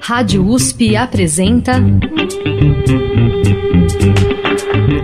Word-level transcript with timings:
Rádio 0.00 0.46
USP 0.46 0.94
apresenta 0.96 1.82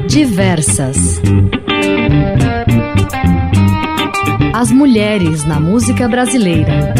Diversas. 0.06 1.22
As 4.52 4.70
mulheres 4.70 5.44
na 5.44 5.58
música 5.58 6.06
brasileira. 6.06 6.92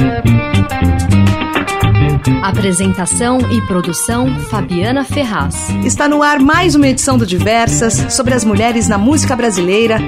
Apresentação 2.42 3.38
e 3.52 3.60
produção 3.66 4.40
Fabiana 4.48 5.04
Ferraz. 5.04 5.68
Está 5.84 6.08
no 6.08 6.22
ar 6.22 6.40
mais 6.40 6.74
uma 6.74 6.88
edição 6.88 7.18
do 7.18 7.26
Diversas 7.26 8.12
sobre 8.14 8.32
as 8.32 8.44
mulheres 8.44 8.88
na 8.88 8.96
música 8.96 9.36
brasileira. 9.36 9.98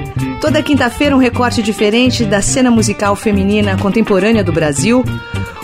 Toda 0.41 0.63
quinta-feira 0.63 1.15
um 1.15 1.19
recorte 1.19 1.61
diferente 1.61 2.25
da 2.25 2.41
cena 2.41 2.71
musical 2.71 3.15
feminina 3.15 3.77
contemporânea 3.77 4.43
do 4.43 4.51
Brasil. 4.51 5.03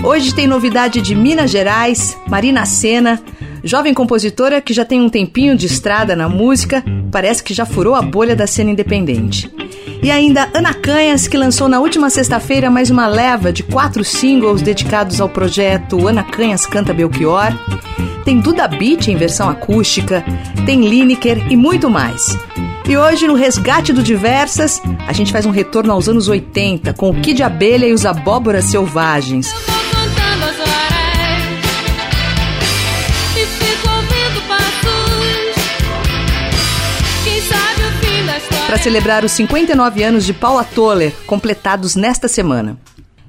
Hoje 0.01 0.33
tem 0.33 0.47
novidade 0.47 1.01
de 1.01 1.13
Minas 1.13 1.51
Gerais, 1.51 2.17
Marina 2.25 2.65
Sena, 2.65 3.21
jovem 3.63 3.93
compositora 3.93 4.61
que 4.61 4.73
já 4.73 4.85
tem 4.85 5.01
um 5.01 5.09
tempinho 5.09 5.57
de 5.57 5.65
estrada 5.65 6.15
na 6.15 6.29
música, 6.29 6.83
parece 7.11 7.43
que 7.43 7.53
já 7.53 7.65
furou 7.65 7.95
a 7.95 8.01
bolha 8.01 8.33
da 8.33 8.47
cena 8.47 8.71
independente. 8.71 9.51
E 10.01 10.09
ainda 10.09 10.49
Ana 10.53 10.73
Canhas, 10.73 11.27
que 11.27 11.37
lançou 11.37 11.67
na 11.67 11.81
última 11.81 12.09
sexta-feira 12.09 12.69
mais 12.71 12.89
uma 12.89 13.07
leva 13.07 13.51
de 13.51 13.61
quatro 13.61 14.03
singles 14.03 14.61
dedicados 14.61 15.19
ao 15.19 15.27
projeto 15.27 16.07
Ana 16.07 16.23
Canhas 16.23 16.65
Canta 16.65 16.93
Belchior. 16.93 17.53
Tem 18.23 18.39
Duda 18.39 18.69
Beat 18.69 19.09
em 19.09 19.17
versão 19.17 19.49
acústica, 19.49 20.23
tem 20.65 20.87
Lineker 20.87 21.51
e 21.51 21.57
muito 21.57 21.89
mais. 21.89 22.37
E 22.87 22.97
hoje, 22.97 23.27
no 23.27 23.35
Resgate 23.35 23.91
do 23.91 24.01
Diversas, 24.01 24.81
a 25.05 25.13
gente 25.13 25.31
faz 25.31 25.45
um 25.45 25.51
retorno 25.51 25.91
aos 25.91 26.07
anos 26.07 26.27
80 26.27 26.93
com 26.93 27.09
o 27.09 27.21
Kid 27.21 27.43
Abelha 27.43 27.85
e 27.85 27.93
os 27.93 28.05
Abóboras 28.05 28.65
Selvagens. 28.65 29.53
Para 38.69 38.77
celebrar 38.77 39.25
os 39.25 39.31
59 39.31 40.03
anos 40.03 40.23
de 40.23 40.31
Paula 40.31 40.63
Toller, 40.63 41.11
completados 41.25 41.95
nesta 41.95 42.27
semana. 42.27 42.77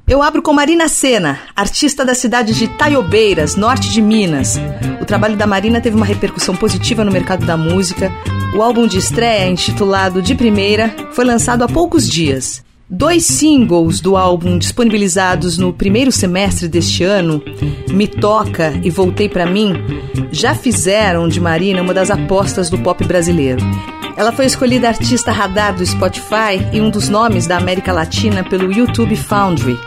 Eu 0.06 0.22
abro 0.22 0.42
com 0.42 0.52
Marina 0.52 0.86
Sena, 0.86 1.40
artista 1.56 2.04
da 2.04 2.14
cidade 2.14 2.52
de 2.52 2.68
Taiobeiras, 2.68 3.56
norte 3.56 3.88
de 3.88 4.02
Minas. 4.02 4.56
O 5.00 5.06
trabalho 5.06 5.38
da 5.38 5.46
Marina 5.46 5.80
teve 5.80 5.96
uma 5.96 6.04
repercussão 6.04 6.54
positiva 6.54 7.06
no 7.06 7.10
mercado 7.10 7.46
da 7.46 7.56
música. 7.56 8.12
O 8.54 8.60
álbum 8.60 8.86
de 8.86 8.98
estreia, 8.98 9.48
intitulado 9.48 10.20
De 10.20 10.34
Primeira, 10.34 10.94
foi 11.12 11.24
lançado 11.24 11.64
há 11.64 11.68
poucos 11.68 12.06
dias. 12.06 12.62
Dois 12.92 13.24
singles 13.24 14.00
do 14.00 14.16
álbum 14.16 14.58
disponibilizados 14.58 15.56
no 15.56 15.72
primeiro 15.72 16.10
semestre 16.10 16.66
deste 16.66 17.04
ano, 17.04 17.40
Me 17.88 18.08
Toca 18.08 18.80
e 18.82 18.90
Voltei 18.90 19.28
para 19.28 19.46
Mim, 19.46 19.74
já 20.32 20.56
fizeram 20.56 21.28
de 21.28 21.40
Marina 21.40 21.82
uma 21.82 21.94
das 21.94 22.10
apostas 22.10 22.68
do 22.68 22.78
pop 22.78 23.06
brasileiro. 23.06 23.64
Ela 24.16 24.32
foi 24.32 24.44
escolhida 24.44 24.88
artista 24.88 25.30
radar 25.30 25.76
do 25.76 25.86
Spotify 25.86 26.58
e 26.72 26.80
um 26.80 26.90
dos 26.90 27.08
nomes 27.08 27.46
da 27.46 27.58
América 27.58 27.92
Latina 27.92 28.42
pelo 28.42 28.72
YouTube 28.72 29.14
Foundry, 29.14 29.78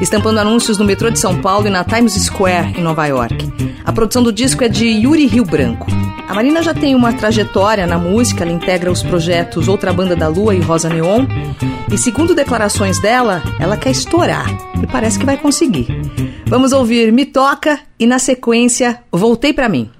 estampando 0.00 0.38
anúncios 0.38 0.78
no 0.78 0.84
metrô 0.84 1.10
de 1.10 1.18
São 1.18 1.40
Paulo 1.40 1.66
e 1.66 1.70
na 1.70 1.82
Times 1.82 2.14
Square, 2.14 2.78
em 2.78 2.82
Nova 2.82 3.04
York. 3.06 3.52
A 3.84 3.92
produção 3.92 4.22
do 4.22 4.32
disco 4.32 4.62
é 4.62 4.68
de 4.68 4.86
Yuri 4.86 5.26
Rio 5.26 5.44
Branco. 5.44 5.88
A 6.28 6.34
Marina 6.34 6.62
já 6.62 6.72
tem 6.72 6.94
uma 6.94 7.12
trajetória 7.12 7.86
na 7.86 7.98
música, 7.98 8.44
ela 8.44 8.52
integra 8.52 8.90
os 8.90 9.02
projetos 9.02 9.66
Outra 9.66 9.92
Banda 9.92 10.14
da 10.14 10.28
Lua 10.28 10.54
e 10.54 10.60
Rosa 10.60 10.88
Neon, 10.88 11.26
e 11.92 11.98
segundo 11.98 12.34
declarações 12.34 12.98
dela, 13.00 13.42
ela 13.60 13.76
quer 13.76 13.90
estourar, 13.90 14.46
e 14.82 14.86
parece 14.86 15.18
que 15.18 15.26
vai 15.26 15.36
conseguir. 15.36 15.86
Vamos 16.46 16.72
ouvir 16.72 17.12
Me 17.12 17.26
Toca 17.26 17.78
e, 17.98 18.06
na 18.06 18.18
sequência, 18.18 19.02
Voltei 19.12 19.52
para 19.52 19.68
Mim. 19.68 19.90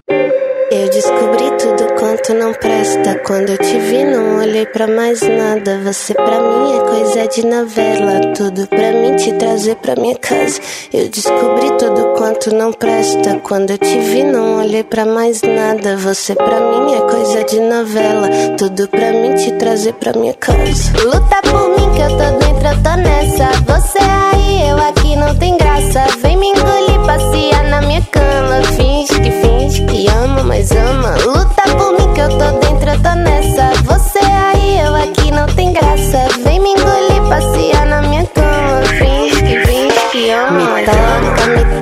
Eu 0.71 0.89
descobri 0.89 1.51
tudo 1.59 1.92
quanto 2.13 2.35
não 2.35 2.53
presta. 2.53 3.15
Quando 3.27 3.49
eu 3.49 3.57
te 3.57 3.79
vi, 3.79 4.05
não 4.05 4.39
olhei 4.39 4.67
para 4.67 4.87
mais 4.87 5.23
nada. 5.23 5.81
Você 5.83 6.13
pra 6.13 6.41
mim 6.41 6.77
é 6.77 6.81
coisa 6.81 7.27
de 7.27 7.47
novela. 7.47 8.21
Tudo 8.37 8.67
pra 8.67 8.93
mim 8.93 9.17
te 9.17 9.33
trazer 9.33 9.77
pra 9.77 9.97
minha 9.97 10.17
casa. 10.17 10.61
Eu 10.93 11.09
descobri 11.09 11.71
tudo 11.79 12.13
quanto 12.19 12.55
não 12.55 12.71
presta. 12.71 13.41
Quando 13.43 13.71
eu 13.71 13.79
te 13.79 13.99
vi, 13.99 14.25
não 14.25 14.59
olhei 14.59 14.85
para 14.85 15.07
mais 15.07 15.41
nada. 15.41 15.97
Você 15.97 16.35
pra 16.35 16.61
mim 16.61 16.95
é 16.95 17.01
coisa 17.01 17.45
de 17.45 17.61
novela. 17.61 18.29
Tudo 18.59 18.89
pra 18.89 19.11
mim 19.13 19.35
te 19.35 19.53
trazer 19.53 19.95
pra 19.95 20.13
minha 20.13 20.35
casa. 20.35 20.93
Luta 21.03 21.41
por 21.43 21.71
mim 21.71 21.95
que 21.95 22.03
eu 22.03 22.09
tô 22.11 22.45
dentro, 22.45 22.69
eu 22.69 22.83
tô 22.83 22.97
nessa. 22.97 23.49
Você 23.67 23.99
aí, 23.99 24.69
eu 24.69 24.77
aqui, 24.77 25.17
não 25.17 25.35
tem 25.37 25.57
graça. 25.57 26.05
Vem 26.21 26.37
me 26.37 26.49
engolir, 26.49 27.01
passear 27.07 27.65
na 27.71 27.81
minha 27.81 28.03
cama. 28.03 28.63
Finge 28.77 29.19
que 29.19 29.42
finge 29.73 29.85
que 29.87 30.09
ama, 30.09 30.43
mas 30.43 30.71
ama. 30.73 31.15
Luta 31.25 31.63
por 31.77 31.93
mim 31.93 32.13
que 32.15 32.21
eu 32.21 32.29
tô 32.29 32.59
dentro, 32.61 32.91
eu 32.91 33.03
tô 33.03 33.15
nessa. 33.15 33.73
Você 33.85 34.19
aí, 34.19 34.81
eu 34.81 34.95
aqui, 34.95 35.31
não 35.31 35.47
tem 35.47 35.73
graça. 35.73 36.29
Vem 36.45 36.61
me 36.61 36.71
engolir, 36.71 37.23
passear 37.29 37.87
na 37.87 38.03
minha 38.03 38.27
cama. 38.27 38.83
Finge 38.99 39.43
que 39.43 39.67
finge 39.67 40.01
que 40.11 40.31
ama. 40.31 40.75
Me 40.75 40.85
toca, 40.85 41.47
me 41.47 41.81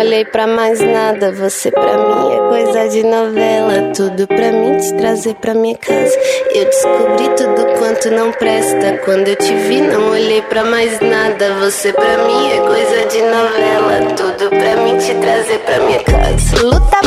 olhei 0.00 0.24
pra 0.24 0.46
mais 0.46 0.80
nada. 0.80 1.30
Você 1.32 1.70
pra 1.70 1.96
mim 1.98 2.32
é 2.32 2.48
coisa 2.48 2.88
de 2.88 3.02
novela. 3.02 3.92
Tudo 3.94 4.26
pra 4.26 4.50
mim 4.50 4.78
te 4.78 4.94
trazer 4.94 5.34
pra 5.34 5.54
minha 5.54 5.76
casa. 5.76 6.18
Eu 6.54 6.64
descobri 6.64 7.28
tudo 7.36 7.78
quanto 7.78 8.10
não 8.10 8.32
presta. 8.32 8.98
Quando 9.04 9.28
eu 9.28 9.36
te 9.36 9.54
vi, 9.54 9.80
não 9.80 10.10
olhei 10.10 10.42
pra 10.42 10.64
mais 10.64 10.98
nada. 11.00 11.54
Você 11.60 11.92
pra 11.92 12.18
mim 12.24 12.50
é 12.50 12.60
coisa 12.60 13.06
de 13.06 13.22
novela. 13.22 14.14
Tudo 14.16 14.48
pra 14.48 14.76
mim 14.82 14.96
te 14.98 15.14
trazer 15.14 15.58
pra 15.58 15.78
minha 15.80 16.02
casa. 16.02 16.62
Luta 16.62 16.99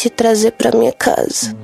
te 0.00 0.08
trazer 0.08 0.52
pra 0.52 0.72
minha 0.72 0.92
casa. 0.92 1.54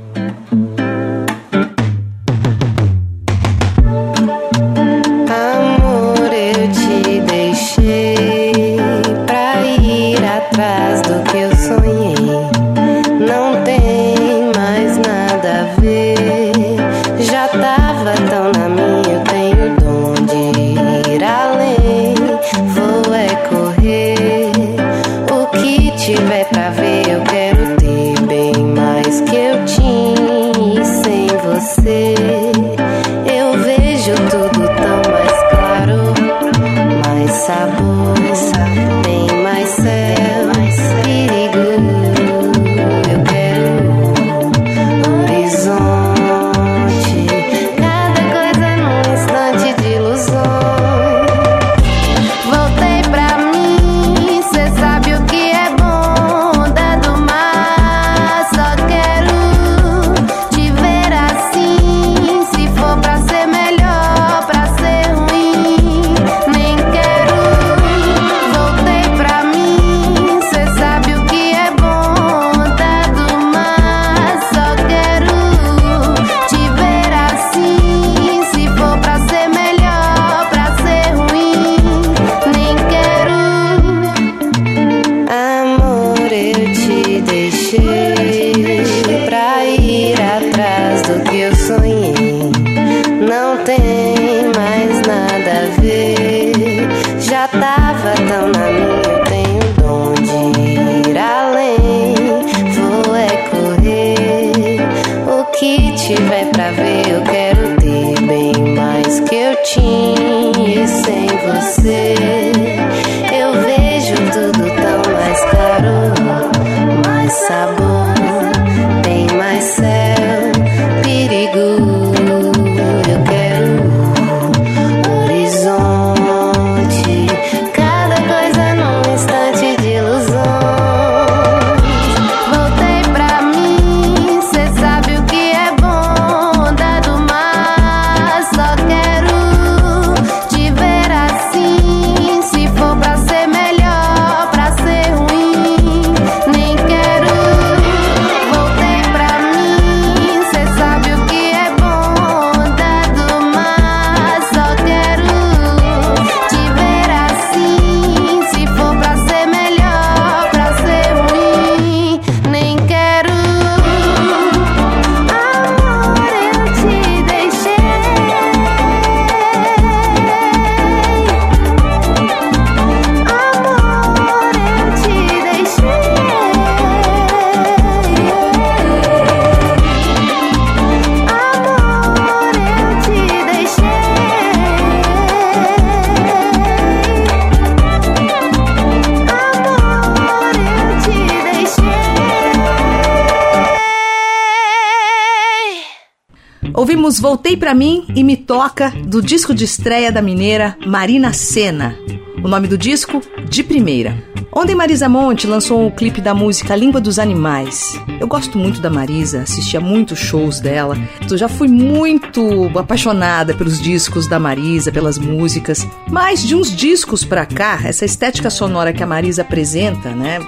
Ouvimos 197.07 197.21
Voltei 197.21 197.57
para 197.57 197.73
mim 197.73 198.05
e 198.17 198.25
Me 198.25 198.37
Toca 198.37 198.91
do 198.91 199.23
disco 199.23 199.55
de 199.55 199.63
estreia 199.63 200.11
da 200.11 200.21
mineira 200.21 200.77
Marina 200.85 201.33
Sena. 201.33 201.97
O 202.43 202.49
nome 202.49 202.67
do 202.67 202.77
disco, 202.77 203.21
De 203.49 203.63
Primeira. 203.63 204.21
Ontem 204.53 204.75
Marisa 204.75 205.09
Monte 205.09 205.47
lançou 205.47 205.87
o 205.87 205.93
clipe 205.93 206.21
da 206.21 206.35
música 206.35 206.75
Língua 206.75 207.01
dos 207.01 207.21
Animais. 207.21 207.97
Eu 208.19 208.27
gosto 208.27 208.59
muito 208.59 208.81
da 208.81 208.91
Marisa, 208.91 209.43
assistia 209.43 209.81
muitos 209.81 210.19
shows 210.19 210.59
dela. 210.59 210.99
Eu 211.31 211.39
já 211.39 211.49
fui 211.49 211.69
muito 211.69 212.73
apaixonada 212.77 213.55
pelos 213.55 213.81
discos 213.81 214.27
da 214.27 214.41
Marisa, 214.41 214.91
pelas 214.91 215.17
músicas. 215.17 215.87
Mas 216.11 216.43
de 216.43 216.57
uns 216.57 216.75
discos 216.75 217.25
pra 217.25 217.47
cá, 217.47 217.79
essa 217.85 218.05
estética 218.05 218.51
sonora 218.51 218.93
que 218.93 219.05
a 219.05 219.07
Marisa 219.07 219.43
apresenta, 219.43 220.11
né, 220.11 220.41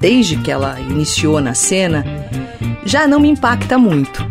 desde 0.00 0.38
que 0.38 0.50
ela 0.50 0.80
iniciou 0.80 1.42
na 1.42 1.52
cena, 1.52 2.06
já 2.86 3.06
não 3.06 3.20
me 3.20 3.28
impacta 3.28 3.76
muito 3.76 4.25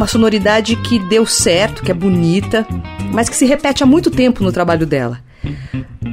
uma 0.00 0.06
sonoridade 0.06 0.76
que 0.76 0.98
deu 0.98 1.26
certo, 1.26 1.82
que 1.82 1.90
é 1.90 1.94
bonita, 1.94 2.66
mas 3.12 3.28
que 3.28 3.36
se 3.36 3.44
repete 3.44 3.82
há 3.82 3.86
muito 3.86 4.10
tempo 4.10 4.42
no 4.42 4.50
trabalho 4.50 4.86
dela. 4.86 5.20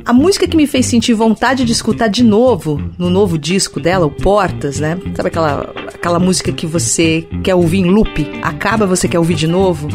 A 0.03 0.11
música 0.11 0.45
que 0.45 0.57
me 0.57 0.67
fez 0.67 0.87
sentir 0.87 1.13
vontade 1.13 1.63
de 1.63 1.71
escutar 1.71 2.09
de 2.09 2.21
novo 2.21 2.81
no 2.97 3.09
novo 3.09 3.37
disco 3.37 3.79
dela, 3.79 4.05
o 4.05 4.11
Portas, 4.11 4.81
né? 4.81 4.97
Sabe 5.15 5.29
aquela, 5.29 5.73
aquela 5.87 6.19
música 6.19 6.51
que 6.51 6.67
você 6.67 7.25
quer 7.41 7.55
ouvir 7.55 7.79
em 7.79 7.89
loop, 7.89 8.29
acaba 8.41 8.85
você 8.85 9.07
quer 9.07 9.19
ouvir 9.19 9.35
de 9.35 9.47
novo? 9.47 9.87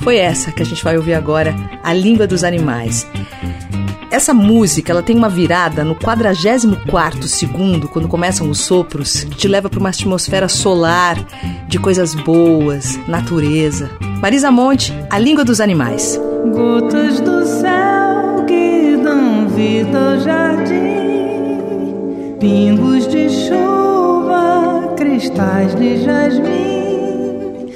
Foi 0.00 0.16
essa 0.16 0.50
que 0.50 0.62
a 0.62 0.66
gente 0.66 0.82
vai 0.82 0.96
ouvir 0.96 1.12
agora, 1.12 1.54
A 1.82 1.92
Língua 1.92 2.26
dos 2.26 2.42
Animais. 2.42 3.06
Essa 4.12 4.34
música, 4.34 4.92
ela 4.92 5.02
tem 5.02 5.16
uma 5.16 5.30
virada 5.30 5.82
no 5.82 5.96
44º 5.96 7.22
segundo, 7.22 7.88
quando 7.88 8.06
começam 8.06 8.50
os 8.50 8.58
sopros, 8.58 9.24
que 9.24 9.36
te 9.36 9.48
leva 9.48 9.70
para 9.70 9.80
uma 9.80 9.88
atmosfera 9.88 10.50
solar, 10.50 11.16
de 11.66 11.78
coisas 11.78 12.14
boas, 12.14 13.00
natureza. 13.08 13.90
Marisa 14.20 14.50
Monte, 14.50 14.92
A 15.08 15.18
Língua 15.18 15.46
dos 15.46 15.62
Animais. 15.62 16.20
Gotas 16.52 17.20
do 17.20 17.42
céu 17.46 18.44
que 18.46 19.00
dão 19.02 19.48
vida 19.48 20.12
ao 20.12 20.20
jardim, 20.20 20.76
pingos 22.38 23.08
de 23.08 23.30
chuva, 23.30 24.92
cristais 24.94 25.74
de 25.74 26.04
jasmim, 26.04 27.72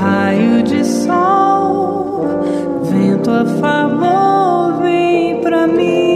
raio 0.00 0.64
de 0.64 0.84
sol, 0.84 2.42
vento 2.90 3.30
a 3.30 3.44
favor, 3.60 4.82
vem 4.82 5.25
pra 5.46 5.64
mim. 5.68 6.15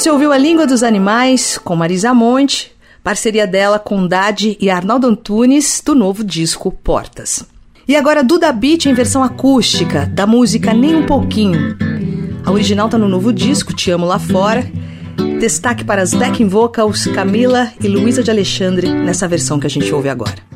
Você 0.00 0.10
ouviu 0.10 0.32
A 0.32 0.38
Língua 0.38 0.66
dos 0.66 0.82
Animais 0.82 1.58
com 1.58 1.76
Marisa 1.76 2.14
Monte, 2.14 2.72
parceria 3.04 3.46
dela 3.46 3.78
com 3.78 4.06
Dade 4.06 4.56
e 4.58 4.70
Arnaldo 4.70 5.06
Antunes, 5.06 5.82
do 5.84 5.94
novo 5.94 6.24
disco 6.24 6.72
Portas. 6.72 7.44
E 7.86 7.94
agora 7.94 8.24
Duda 8.24 8.50
Beat 8.50 8.86
em 8.86 8.94
versão 8.94 9.22
acústica, 9.22 10.06
da 10.06 10.26
música 10.26 10.72
Nem 10.72 10.96
Um 10.96 11.04
Pouquinho. 11.04 11.76
A 12.46 12.50
original 12.50 12.88
tá 12.88 12.96
no 12.96 13.10
novo 13.10 13.30
disco, 13.30 13.74
Te 13.74 13.90
Amo 13.90 14.06
Lá 14.06 14.18
Fora. 14.18 14.64
Destaque 15.38 15.84
para 15.84 16.00
as 16.00 16.14
backing 16.14 16.48
vocals 16.48 17.04
Camila 17.04 17.70
e 17.78 17.86
Luísa 17.86 18.22
de 18.22 18.30
Alexandre 18.30 18.88
nessa 18.88 19.28
versão 19.28 19.60
que 19.60 19.66
a 19.66 19.70
gente 19.70 19.92
ouve 19.92 20.08
agora. 20.08 20.49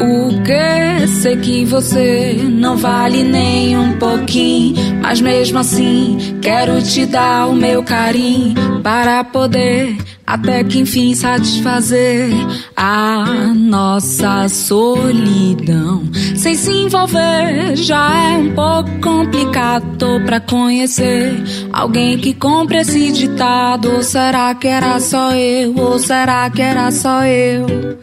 O 0.00 0.42
que? 0.42 1.06
Sei 1.06 1.36
que 1.36 1.64
você 1.64 2.36
não 2.50 2.76
vale 2.76 3.22
nem 3.22 3.76
um 3.76 3.98
pouquinho, 3.98 5.00
mas 5.00 5.20
mesmo 5.20 5.58
assim 5.58 6.38
quero 6.40 6.82
te 6.82 7.06
dar 7.06 7.48
o 7.48 7.54
meu 7.54 7.82
carinho 7.82 8.80
para 8.82 9.22
poder 9.24 9.96
até 10.26 10.64
que 10.64 10.80
enfim 10.80 11.14
satisfazer 11.14 12.30
a 12.76 13.52
nossa 13.54 14.48
solidão. 14.48 16.02
Sem 16.36 16.54
se 16.54 16.70
envolver 16.70 17.76
já 17.76 18.32
é 18.32 18.38
um 18.38 18.54
pouco 18.54 18.90
complicado 19.00 19.92
Tô 20.02 20.20
pra 20.20 20.40
conhecer 20.40 21.42
alguém 21.72 22.18
que 22.18 22.34
compre 22.34 22.78
esse 22.78 23.12
ditado. 23.12 23.88
Ou 23.92 24.02
será 24.02 24.52
que 24.54 24.66
era 24.66 24.98
só 24.98 25.32
eu? 25.32 25.76
Ou 25.76 25.98
será 25.98 26.50
que 26.50 26.60
era 26.60 26.90
só 26.90 27.24
eu? 27.24 27.98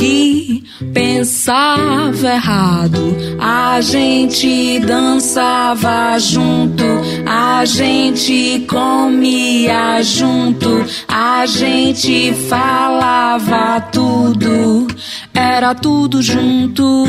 Que 0.00 0.64
pensava 0.94 2.26
errado. 2.26 3.36
A 3.38 3.82
gente 3.82 4.80
dançava 4.80 6.18
junto, 6.18 6.84
a 7.26 7.66
gente 7.66 8.64
comia 8.66 10.02
junto, 10.02 10.86
a 11.06 11.44
gente 11.44 12.32
falava 12.48 13.78
tudo, 13.92 14.86
era 15.34 15.74
tudo 15.74 16.22
junto. 16.22 17.04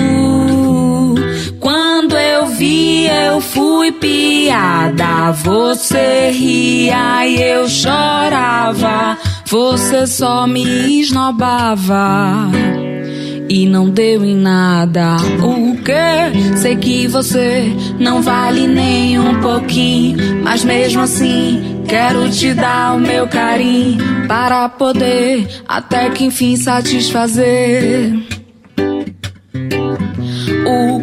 Quando 1.61 2.17
eu 2.17 2.47
vi, 2.47 3.05
eu 3.07 3.39
fui 3.39 3.91
piada. 3.93 5.31
Você 5.31 6.29
ria 6.31 7.25
e 7.25 7.41
eu 7.41 7.69
chorava. 7.69 9.17
Você 9.51 10.07
só 10.07 10.47
me 10.47 11.01
esnobava 11.01 12.49
e 13.49 13.65
não 13.65 13.89
deu 13.89 14.23
em 14.23 14.33
nada. 14.33 15.17
O 15.43 15.75
que? 15.75 16.57
Sei 16.57 16.77
que 16.77 17.05
você 17.05 17.65
não 17.99 18.21
vale 18.21 18.65
nem 18.65 19.19
um 19.19 19.41
pouquinho, 19.41 20.41
mas 20.41 20.63
mesmo 20.63 21.01
assim 21.01 21.83
quero 21.85 22.29
te 22.29 22.53
dar 22.53 22.95
o 22.95 22.99
meu 23.01 23.27
carinho 23.27 24.25
para 24.25 24.69
poder 24.69 25.45
até 25.67 26.09
que 26.11 26.23
enfim 26.23 26.55
satisfazer. 26.55 28.40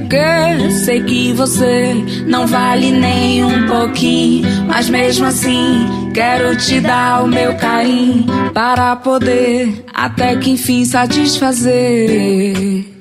O 0.09 0.11
que? 0.11 0.71
Sei 0.71 1.03
que 1.03 1.35
você 1.35 1.93
não 2.27 2.47
vale 2.47 2.91
nem 2.91 3.45
um 3.45 3.67
pouquinho, 3.67 4.49
mas 4.67 4.89
mesmo 4.89 5.27
assim 5.27 6.11
quero 6.15 6.57
te 6.57 6.81
dar 6.81 7.25
o 7.25 7.29
meu 7.29 7.55
carinho 7.57 8.25
para 8.55 8.97
poder 8.97 9.85
até 9.93 10.35
que 10.37 10.53
enfim 10.53 10.87
satisfazer. 10.87 12.98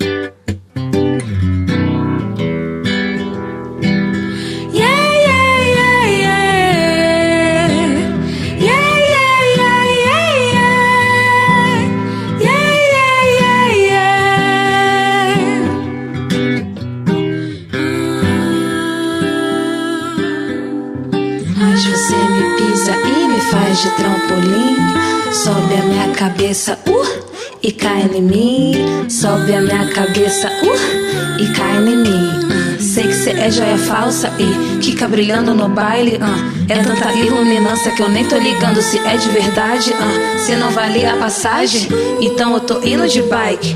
Cabeça, 26.38 26.78
uh, 26.88 27.58
e 27.64 27.72
cai 27.72 28.04
em 28.14 28.22
mim. 28.22 29.10
Sobe 29.10 29.56
a 29.56 29.62
minha 29.62 29.88
cabeça, 29.88 30.48
uh, 30.48 31.42
e 31.42 31.52
cai 31.52 31.78
em 31.78 31.98
mim. 31.98 32.80
Sei 32.80 33.08
que 33.08 33.14
cê 33.14 33.32
é 33.32 33.50
joia 33.50 33.78
falsa 33.78 34.32
e 34.38 34.84
fica 34.84 35.08
brilhando 35.08 35.56
no 35.56 35.68
baile. 35.68 36.18
Uh. 36.18 36.72
É 36.72 36.84
tanta 36.84 37.12
iluminância 37.14 37.92
que 37.92 38.04
eu 38.04 38.10
nem 38.10 38.24
tô 38.26 38.38
ligando 38.38 38.82
se 38.84 39.00
é 39.00 39.18
de 39.18 39.30
verdade. 39.30 39.92
Uh. 39.92 40.40
Se 40.40 40.56
não 40.56 40.70
vale 40.70 41.04
a 41.08 41.18
passagem, 41.18 41.88
então 42.22 42.54
eu 42.54 42.60
tô 42.60 42.84
indo 42.84 43.08
de 43.08 43.24
bike. 43.24 43.76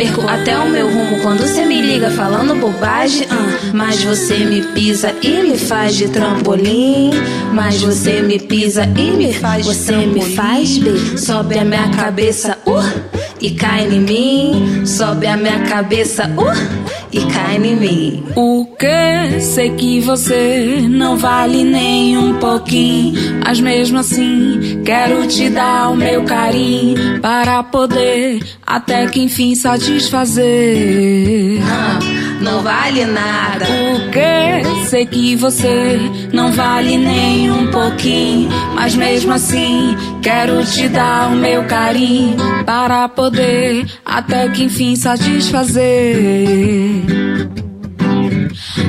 Perco 0.00 0.26
até 0.26 0.56
o 0.56 0.66
meu 0.66 0.90
rumo 0.90 1.20
quando 1.20 1.46
cê 1.46 1.66
me 1.66 1.78
liga 1.82 2.10
falando 2.10 2.54
bobagem. 2.58 3.26
Uh. 3.26 3.76
Mas 3.76 4.02
você 4.02 4.38
me 4.38 4.62
pisa 4.62 5.14
e 5.22 5.42
me 5.42 5.58
faz 5.58 5.94
de 5.94 6.08
trampolim. 6.08 7.10
Mas 7.52 7.82
você 7.82 8.22
me 8.22 8.38
pisa 8.38 8.84
e 8.96 9.10
me 9.10 9.30
faz 9.34 9.66
Você 9.66 9.94
me 10.06 10.24
faz 10.34 10.78
bem. 10.78 11.18
Sobe 11.18 11.58
a 11.58 11.66
minha 11.66 11.90
cabeça, 11.90 12.56
uh, 12.66 13.20
e 13.42 13.50
cai 13.50 13.88
em 13.88 14.00
mim. 14.00 14.86
Sobe 14.86 15.26
a 15.26 15.36
minha 15.36 15.60
cabeça, 15.64 16.30
uh 16.34 16.99
e 17.12 17.20
cai 17.26 17.56
em 17.56 17.76
mim. 17.76 18.24
O 18.36 18.66
que? 18.78 19.40
Sei 19.40 19.70
que 19.70 20.00
você 20.00 20.86
não 20.88 21.16
vale 21.16 21.64
nem 21.64 22.16
um 22.16 22.38
pouquinho, 22.38 23.40
mas 23.44 23.60
mesmo 23.60 23.98
assim 23.98 24.82
quero 24.84 25.26
te 25.26 25.50
dar 25.50 25.90
o 25.90 25.96
meu 25.96 26.24
carinho 26.24 27.20
para 27.20 27.62
poder 27.62 28.40
até 28.66 29.06
que 29.06 29.20
enfim 29.20 29.54
satisfazer. 29.54 31.60
Ah, 31.64 31.98
não 32.40 32.62
vale 32.62 33.04
nada. 33.04 33.66
O 33.66 34.10
que? 34.10 34.86
Sei 34.88 35.06
que 35.06 35.36
você 35.36 35.98
não 36.32 36.50
vale 36.52 36.96
nem 36.96 37.50
um 37.50 37.70
pouquinho, 37.70 38.48
mas 38.74 38.96
mesmo 38.96 39.32
assim 39.32 39.96
quero 40.22 40.64
te 40.64 40.88
dar 40.88 41.30
o 41.30 41.36
meu 41.36 41.64
carinho 41.64 42.36
para 42.64 43.08
poder 43.08 43.86
até 44.04 44.48
que 44.48 44.64
enfim 44.64 44.96
satisfazer. 44.96 45.80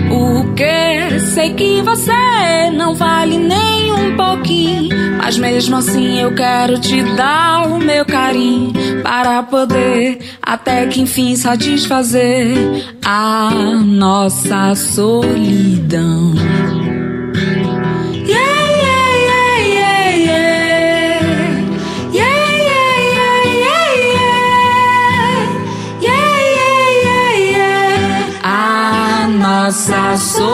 O 0.09 0.53
que? 0.53 1.19
Sei 1.33 1.53
que 1.53 1.81
você 1.81 2.69
não 2.73 2.95
vale 2.95 3.37
nem 3.37 3.91
um 3.91 4.15
pouquinho, 4.15 4.89
mas 5.17 5.37
mesmo 5.37 5.75
assim 5.77 6.19
eu 6.19 6.33
quero 6.33 6.79
te 6.79 7.01
dar 7.15 7.67
o 7.67 7.77
meu 7.77 8.05
carinho 8.05 8.73
para 9.03 9.43
poder 9.43 10.19
até 10.41 10.87
que 10.87 11.01
enfim 11.01 11.35
satisfazer 11.35 12.55
a 13.05 13.49
nossa 13.85 14.75
solidão. 14.75 16.33
Nossa 29.71 30.17
solidão. 30.17 30.51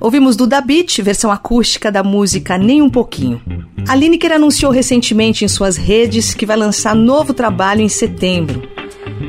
Ouvimos 0.00 0.34
do 0.34 0.48
Da 0.48 0.60
Beat, 0.60 1.00
versão 1.00 1.30
acústica 1.30 1.92
da 1.92 2.02
música 2.02 2.58
Nem 2.58 2.82
Um 2.82 2.90
Pouquinho. 2.90 3.40
A 3.86 3.94
Lineker 3.94 4.32
anunciou 4.32 4.72
recentemente 4.72 5.44
em 5.44 5.48
suas 5.48 5.76
redes 5.76 6.32
que 6.32 6.46
vai 6.46 6.56
lançar 6.56 6.94
novo 6.94 7.34
trabalho 7.34 7.82
em 7.82 7.88
setembro. 7.88 8.62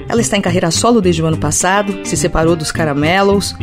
Ela 0.08 0.22
está 0.22 0.38
em 0.38 0.42
carreira 0.42 0.72
solo 0.72 1.02
desde 1.02 1.22
o 1.22 1.26
ano 1.26 1.38
passado, 1.38 2.06
se 2.06 2.16
separou 2.16 2.56
dos 2.56 2.72
Caramelos, 2.72 3.54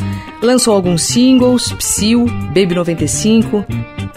lançou 0.43 0.75
alguns 0.75 1.03
singles, 1.03 1.73
Psyu, 1.73 2.27
Baby 2.49 2.75
95, 2.75 3.65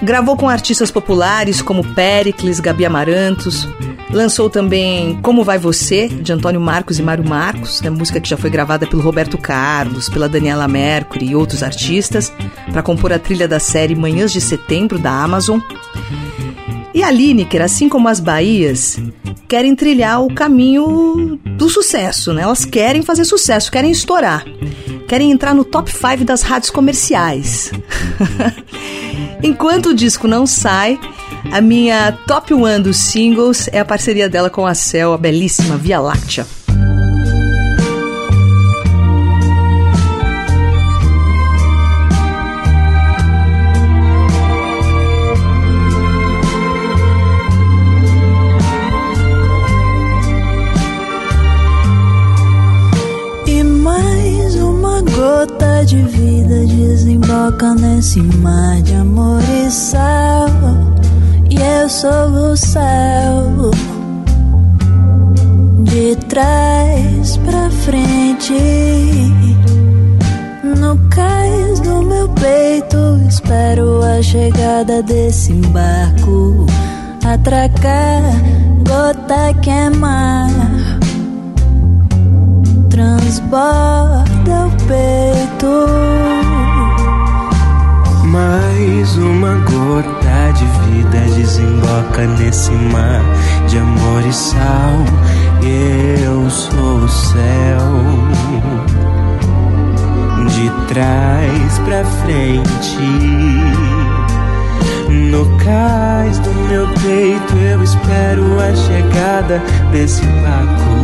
gravou 0.01 0.35
com 0.35 0.49
artistas 0.49 0.91
populares 0.91 1.61
como 1.61 1.83
Pericles, 1.93 2.59
Gabi 2.59 2.85
Amarantos, 2.85 3.67
lançou 4.11 4.49
também 4.49 5.19
Como 5.21 5.43
Vai 5.43 5.57
Você, 5.57 6.07
de 6.07 6.31
Antônio 6.33 6.59
Marcos 6.59 6.99
e 6.99 7.03
Mário 7.03 7.27
Marcos, 7.27 7.81
né, 7.81 7.89
música 7.89 8.19
que 8.19 8.29
já 8.29 8.37
foi 8.37 8.49
gravada 8.49 8.85
pelo 8.85 9.01
Roberto 9.01 9.37
Carlos, 9.37 10.09
pela 10.09 10.29
Daniela 10.29 10.67
Mercury 10.67 11.27
e 11.27 11.35
outros 11.35 11.63
artistas, 11.63 12.31
para 12.71 12.83
compor 12.83 13.13
a 13.13 13.19
trilha 13.19 13.47
da 13.47 13.59
série 13.59 13.95
Manhãs 13.95 14.31
de 14.31 14.41
Setembro 14.41 14.99
da 14.99 15.11
Amazon. 15.11 15.59
E 16.95 17.03
a 17.03 17.11
Lineker, 17.11 17.61
assim 17.61 17.89
como 17.89 18.07
as 18.07 18.21
Bahias, 18.21 18.97
querem 19.49 19.75
trilhar 19.75 20.23
o 20.23 20.33
caminho 20.33 21.37
do 21.43 21.69
sucesso, 21.69 22.33
né? 22.33 22.43
Elas 22.43 22.63
querem 22.63 23.01
fazer 23.01 23.25
sucesso, 23.25 23.69
querem 23.69 23.91
estourar, 23.91 24.45
querem 25.05 25.29
entrar 25.29 25.53
no 25.53 25.65
top 25.65 25.91
5 25.91 26.23
das 26.23 26.41
rádios 26.41 26.71
comerciais. 26.71 27.69
Enquanto 29.43 29.87
o 29.87 29.93
disco 29.93 30.25
não 30.25 30.47
sai, 30.47 30.97
a 31.51 31.59
minha 31.59 32.13
top 32.25 32.53
1 32.53 32.81
dos 32.81 32.95
singles 32.95 33.67
é 33.73 33.79
a 33.79 33.85
parceria 33.85 34.29
dela 34.29 34.49
com 34.49 34.65
a 34.65 34.73
Cel, 34.73 35.11
a 35.11 35.17
belíssima 35.17 35.75
Via 35.75 35.99
Láctea. 35.99 36.47
De 55.95 56.01
vida 56.03 56.65
desemboca 56.65 57.73
nesse 57.75 58.21
mar 58.21 58.81
de 58.81 58.93
amor 58.95 59.41
e 59.43 59.71
sal. 59.71 60.49
E 61.49 61.55
eu 61.55 61.89
sou 61.89 62.51
o 62.51 62.57
céu. 62.57 63.71
De 65.83 66.15
trás 66.27 67.37
pra 67.37 67.69
frente. 67.69 68.53
No 70.63 70.97
cais 71.09 71.79
do 71.79 72.01
meu 72.03 72.27
peito, 72.29 72.97
espero 73.29 74.03
a 74.03 74.21
chegada 74.21 75.01
desse 75.01 75.53
barco. 75.53 76.65
Atracar, 77.23 78.21
gota 78.85 79.53
queimar 79.61 80.74
transborda 82.95 84.67
o 84.67 84.71
peito. 84.87 85.85
Mais 88.23 89.17
uma 89.17 89.55
gota 89.65 90.53
de 90.53 90.65
vida 90.87 91.19
desemboca 91.35 92.25
nesse 92.39 92.71
mar 92.71 93.21
de 93.67 93.79
amor 93.79 94.25
e 94.25 94.31
sal. 94.31 95.03
Eu 95.61 96.49
sou 96.49 96.99
o 96.99 97.09
céu. 97.09 97.91
De 100.47 100.69
trás 100.87 101.79
pra 101.79 102.05
frente. 102.23 102.97
No 105.09 105.45
cais 105.57 106.39
do 106.39 106.53
meu 106.69 106.87
peito 107.03 107.57
eu 107.57 107.83
espero 107.83 108.57
a 108.61 108.73
chegada 108.73 109.61
desse 109.91 110.25
barco 110.25 110.94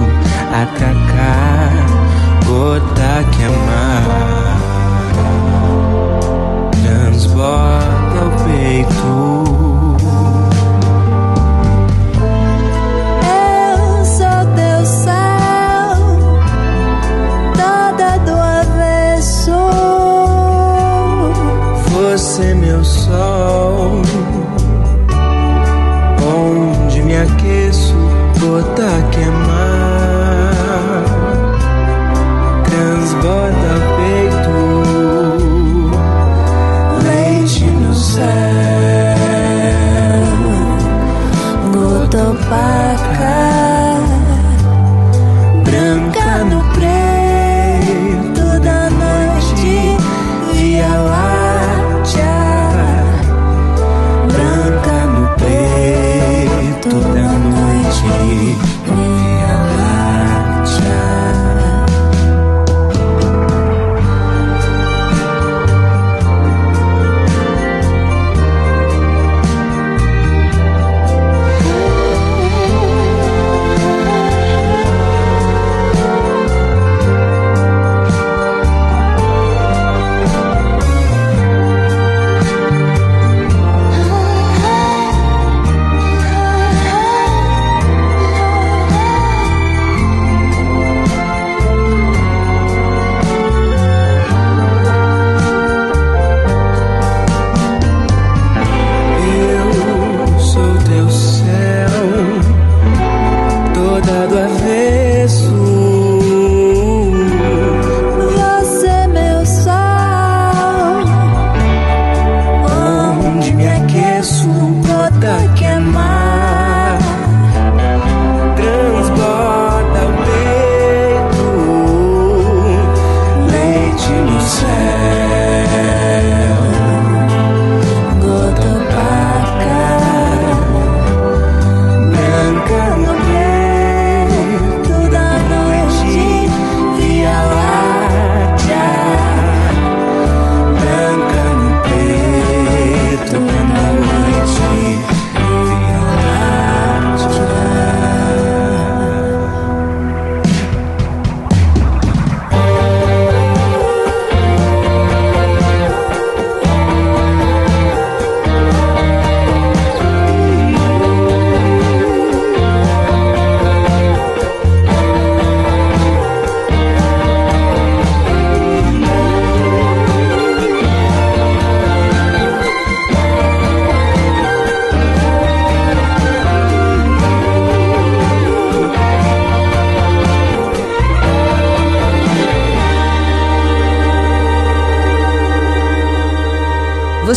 atracar, 0.54 1.72
gota 2.46 3.24
que 3.32 3.44
amar, 3.46 4.60
transborda 6.84 8.26
o 8.26 8.32
peito. 8.44 9.12
Eu 13.24 14.06
sou 14.06 14.42
teu 14.56 14.86
céu, 14.86 15.96
toda 17.56 18.18
do 18.26 18.36
avesso. 18.38 19.60
Você 21.92 22.54
meu 22.56 22.84
sol, 22.84 24.02
onde 26.22 27.02
me 27.04 27.18
aqueço, 27.18 27.96
gota 28.40 28.92
que 29.12 29.24
amar. 29.24 29.81
Transborda 33.22 33.91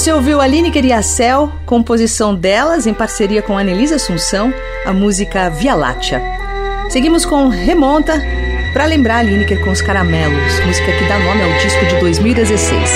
Você 0.05 0.13
ouviu 0.13 0.39
a 0.39 0.47
Lineker 0.47 0.85
e 0.85 0.93
a 0.93 1.01
Cel, 1.01 1.51
composição 1.65 2.35
delas 2.35 2.87
em 2.87 2.93
parceria 2.93 3.41
com 3.41 3.57
Anelise 3.57 3.95
Assunção, 3.95 4.53
a 4.85 4.93
música 4.93 5.49
Via 5.49 5.75
Láctea. 5.75 6.21
Seguimos 6.91 7.25
com 7.25 7.49
Remonta, 7.49 8.23
para 8.75 8.85
lembrar 8.85 9.21
a 9.21 9.23
Lineker 9.23 9.65
com 9.65 9.71
os 9.71 9.81
Caramelos, 9.81 10.61
música 10.67 10.93
que 10.93 11.09
dá 11.09 11.19
nome 11.21 11.43
ao 11.43 11.59
disco 11.59 11.87
de 11.87 11.99
2016. 12.01 12.91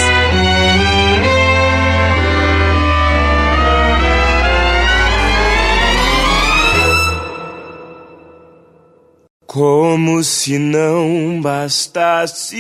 Como 9.47 10.23
se 10.23 10.59
não 10.59 11.41
bastasse 11.41 12.59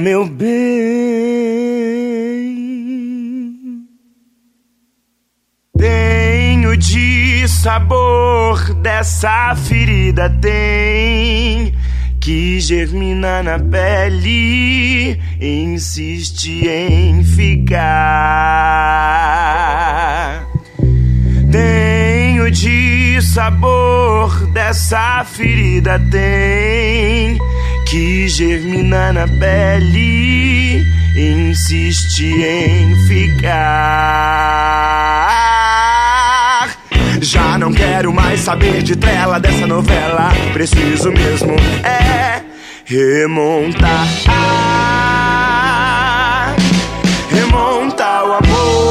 meu 0.00 0.26
bem. 0.26 0.50
Tenho 5.76 6.76
de 6.76 7.46
sabor 7.46 8.74
dessa 8.74 9.54
ferida, 9.54 10.28
tem 10.40 11.74
que 12.18 12.60
germina 12.60 13.42
na 13.42 13.58
pele, 13.58 15.20
insiste 15.40 16.66
em 16.66 17.22
ficar. 17.24 17.80
Tenho 21.50 22.50
de 22.50 23.20
sabor 23.22 24.46
dessa 24.52 25.24
ferida, 25.24 25.98
tem 26.10 27.38
que 27.90 28.28
germina 28.28 29.12
na 29.12 29.26
pele, 29.26 30.86
insiste 31.16 32.24
em 32.24 32.94
ficar. 33.08 33.50
Já 37.20 37.58
não 37.58 37.72
quero 37.72 38.12
mais 38.12 38.38
saber 38.40 38.84
de 38.84 38.94
tela 38.94 39.40
dessa 39.40 39.66
novela. 39.66 40.30
Preciso 40.52 41.10
mesmo 41.10 41.56
é 41.82 42.42
remontar. 42.84 44.06
Ah, 44.28 45.34
remontar 47.28 48.24
o 48.24 48.34
amor. 48.34 48.89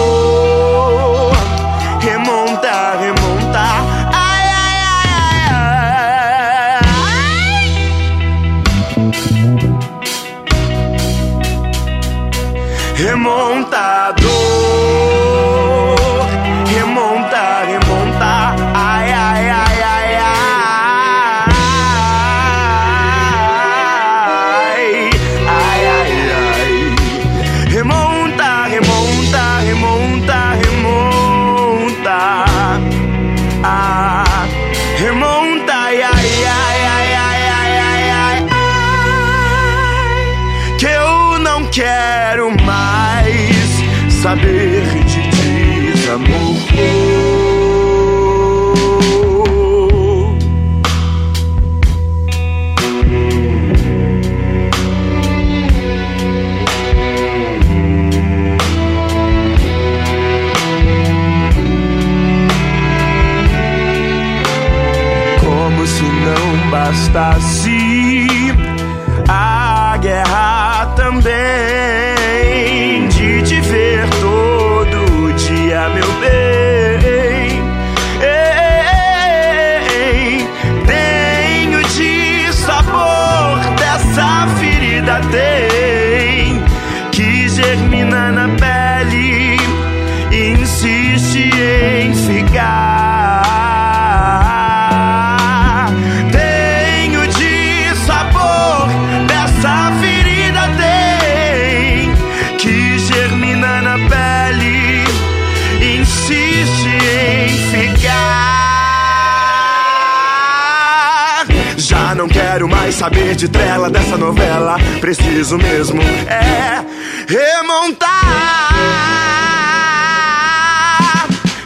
Mais 112.89 112.95
saber 112.95 113.35
de 113.35 113.47
trela 113.47 113.89
dessa 113.89 114.17
novela. 114.17 114.77
Preciso 114.99 115.57
mesmo 115.57 116.01
é 116.01 116.83
remontar. 117.27 118.09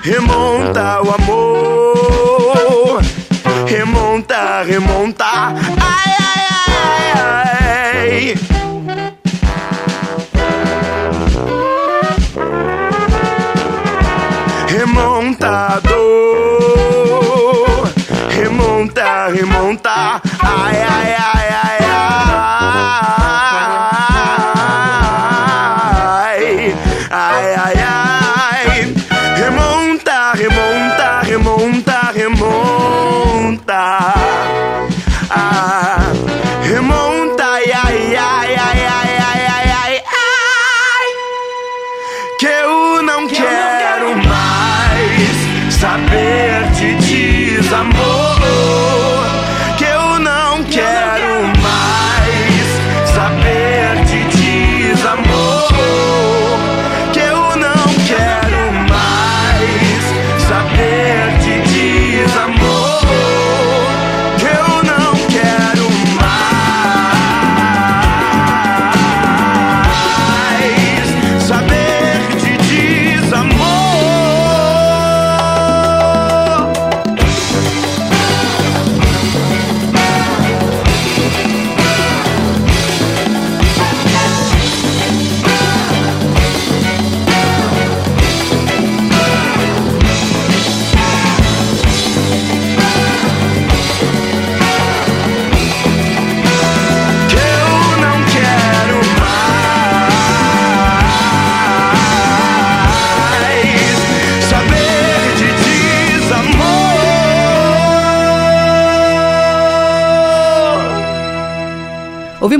Remonta 0.01 1.01
o 1.01 1.13
amor. 1.13 3.01
Remonta, 3.65 4.63
remonta. 4.63 5.82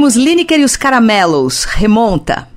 Ouvimos 0.04 0.16
Lineker 0.22 0.60
e 0.60 0.66
os 0.66 0.76
Caramelos, 0.76 1.64
Remonta. 1.64 2.50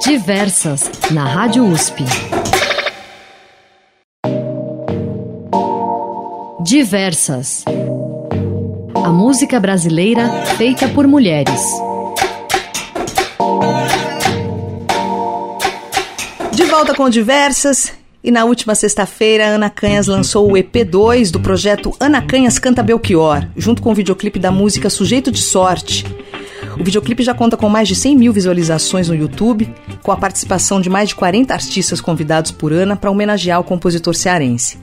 Diversas, 0.00 0.88
na 1.10 1.24
Rádio 1.24 1.64
USP. 1.64 2.04
Diversas. 6.60 7.64
A 8.94 9.08
música 9.08 9.58
brasileira 9.58 10.28
feita 10.56 10.86
por 10.90 11.08
mulheres. 11.08 11.60
De 16.52 16.62
volta 16.62 16.94
com 16.94 17.10
Diversas. 17.10 17.92
E 18.24 18.30
na 18.30 18.44
última 18.44 18.76
sexta-feira, 18.76 19.48
Ana 19.48 19.68
Canhas 19.68 20.06
lançou 20.06 20.48
o 20.48 20.54
EP2 20.54 21.32
do 21.32 21.40
projeto 21.40 21.92
Ana 21.98 22.22
Canhas 22.22 22.56
Canta 22.56 22.80
Belchior, 22.80 23.48
junto 23.56 23.82
com 23.82 23.90
o 23.90 23.94
videoclipe 23.94 24.38
da 24.38 24.52
música 24.52 24.88
Sujeito 24.88 25.32
de 25.32 25.40
Sorte. 25.40 26.06
O 26.78 26.84
videoclipe 26.84 27.24
já 27.24 27.34
conta 27.34 27.56
com 27.56 27.68
mais 27.68 27.88
de 27.88 27.96
100 27.96 28.16
mil 28.16 28.32
visualizações 28.32 29.08
no 29.08 29.14
YouTube, 29.16 29.68
com 30.04 30.12
a 30.12 30.16
participação 30.16 30.80
de 30.80 30.88
mais 30.88 31.08
de 31.08 31.16
40 31.16 31.52
artistas 31.52 32.00
convidados 32.00 32.52
por 32.52 32.72
Ana 32.72 32.94
para 32.94 33.10
homenagear 33.10 33.58
o 33.58 33.64
compositor 33.64 34.14
cearense. 34.14 34.78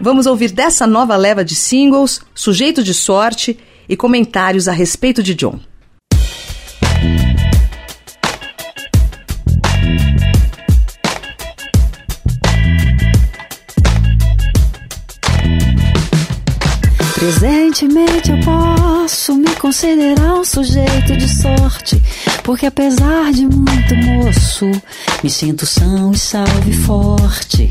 Vamos 0.00 0.24
ouvir 0.24 0.50
dessa 0.50 0.86
nova 0.86 1.14
leva 1.14 1.44
de 1.44 1.54
singles, 1.54 2.22
Sujeito 2.34 2.82
de 2.82 2.94
Sorte 2.94 3.58
e 3.86 3.94
comentários 3.94 4.66
a 4.66 4.72
respeito 4.72 5.22
de 5.22 5.34
John. 5.34 5.60
Presentemente 17.22 18.32
eu 18.32 18.40
posso 18.40 19.36
me 19.36 19.54
considerar 19.54 20.40
um 20.40 20.44
sujeito 20.44 21.16
de 21.16 21.28
sorte, 21.28 22.02
porque 22.42 22.66
apesar 22.66 23.30
de 23.32 23.46
muito 23.46 23.94
moço, 23.94 24.68
me 25.22 25.30
sinto 25.30 25.64
são 25.64 26.10
e 26.10 26.18
salve 26.18 26.72
forte. 26.72 27.70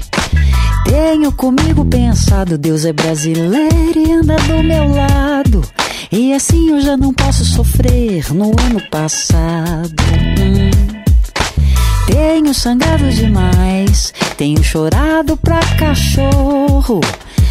Tenho 0.86 1.34
comigo 1.34 1.84
pensado, 1.84 2.58
Deus 2.58 2.86
é 2.86 2.94
brasileiro 2.94 4.00
e 4.00 4.14
anda 4.14 4.38
do 4.38 4.64
meu 4.64 4.88
lado. 4.88 5.62
E 6.10 6.34
assim 6.34 6.70
eu 6.70 6.80
já 6.80 6.96
não 6.96 7.14
posso 7.14 7.44
sofrer 7.44 8.34
no 8.34 8.52
ano 8.58 8.82
passado. 8.90 10.02
Hum. 10.40 10.72
Tenho 12.08 12.54
sangrado 12.54 13.10
demais, 13.10 14.14
tenho 14.38 14.64
chorado 14.64 15.36
pra 15.36 15.60
cachorro. 15.78 17.02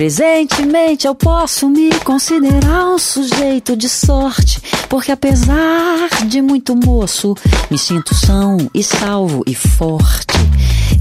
Presentemente 0.00 1.06
eu 1.06 1.14
posso 1.14 1.68
me 1.68 1.90
considerar 2.00 2.86
um 2.86 2.98
sujeito 2.98 3.76
de 3.76 3.86
sorte, 3.86 4.58
porque 4.88 5.12
apesar 5.12 6.08
de 6.26 6.40
muito 6.40 6.74
moço, 6.74 7.34
me 7.70 7.76
sinto 7.76 8.14
são 8.14 8.56
e 8.72 8.82
salvo 8.82 9.42
e 9.46 9.54
forte. 9.54 10.38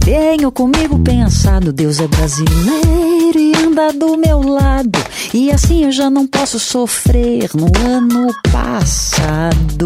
Tenho 0.03 0.51
comigo 0.51 0.99
pensado, 0.99 1.71
Deus 1.71 2.01
é 2.01 2.09
brasileiro 2.09 3.39
e 3.39 3.53
anda 3.55 3.93
do 3.93 4.17
meu 4.17 4.41
lado, 4.41 4.99
e 5.33 5.49
assim 5.49 5.85
eu 5.85 5.93
já 5.93 6.09
não 6.09 6.27
posso 6.27 6.59
sofrer 6.59 7.51
no 7.53 7.67
ano 7.87 8.27
passado. 8.51 9.85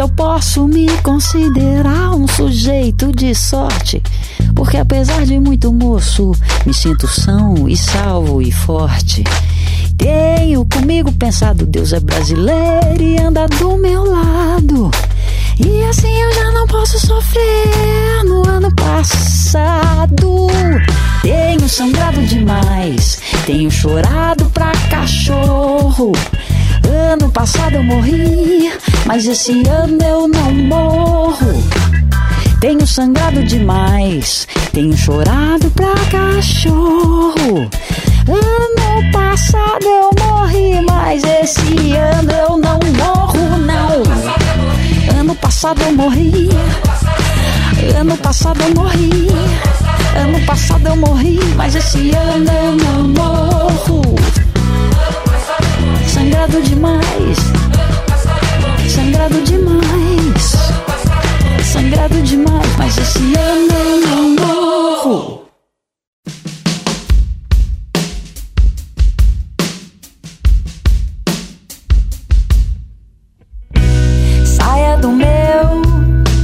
Eu 0.00 0.08
posso 0.08 0.66
me 0.66 0.88
considerar 1.02 2.14
um 2.14 2.26
sujeito 2.26 3.12
de 3.12 3.34
sorte, 3.34 4.02
porque 4.54 4.78
apesar 4.78 5.26
de 5.26 5.38
muito 5.38 5.70
moço, 5.70 6.32
me 6.64 6.72
sinto 6.72 7.06
são 7.06 7.68
e 7.68 7.76
salvo 7.76 8.40
e 8.40 8.50
forte. 8.50 9.22
Tenho 9.98 10.64
comigo 10.64 11.12
pensado, 11.12 11.66
Deus 11.66 11.92
é 11.92 12.00
brasileiro 12.00 13.02
e 13.02 13.18
anda 13.18 13.46
do 13.46 13.76
meu 13.76 14.10
lado. 14.10 14.90
E 15.58 15.84
assim 15.84 16.16
eu 16.22 16.32
já 16.32 16.50
não 16.52 16.66
posso 16.66 16.98
sofrer 16.98 18.24
no 18.24 18.48
ano 18.48 18.74
passado. 18.74 20.46
Tenho 21.20 21.68
sangrado 21.68 22.22
demais, 22.22 23.20
tenho 23.44 23.70
chorado 23.70 24.46
pra 24.46 24.72
cachorro. 24.88 26.12
Ano 26.92 27.30
passado 27.30 27.76
eu 27.76 27.84
morri, 27.84 28.72
mas 29.06 29.24
esse 29.24 29.62
ano 29.68 30.02
eu 30.02 30.26
não 30.26 30.52
morro. 30.52 31.62
Tenho 32.60 32.84
sangrado 32.84 33.44
demais, 33.44 34.48
tenho 34.72 34.96
chorado 34.96 35.70
pra 35.70 35.94
cachorro. 36.10 37.70
Ano 38.26 39.12
passado 39.12 39.84
eu 39.84 40.10
morri, 40.18 40.80
mas 40.84 41.22
esse 41.22 41.92
ano 41.92 42.32
eu 42.32 42.56
não 42.56 42.80
morro, 42.98 43.56
não. 43.58 45.20
Ano 45.20 45.34
passado 45.36 45.80
eu 45.82 45.92
morri. 45.92 46.48
Ano 48.00 48.16
passado 48.16 48.60
eu 48.62 48.74
morri. 48.74 49.28
Ano 50.16 50.44
passado 50.44 50.88
eu 50.88 50.96
morri, 50.96 51.38
mas 51.54 51.76
esse 51.76 52.10
ano 52.10 52.50
eu 52.50 52.76
não 52.76 53.08
morro. 53.08 54.39
Sangrado 56.30 56.62
demais. 56.62 57.38
Sangrado 58.88 59.42
demais. 59.42 60.52
Sangrado 61.64 62.22
demais, 62.22 62.76
mas 62.78 62.96
esse 62.96 63.34
ano 63.36 63.72
eu 63.72 64.00
não 64.06 64.36
morro. 64.36 65.42
Saia 74.44 74.96
do 74.98 75.10
meu 75.10 75.82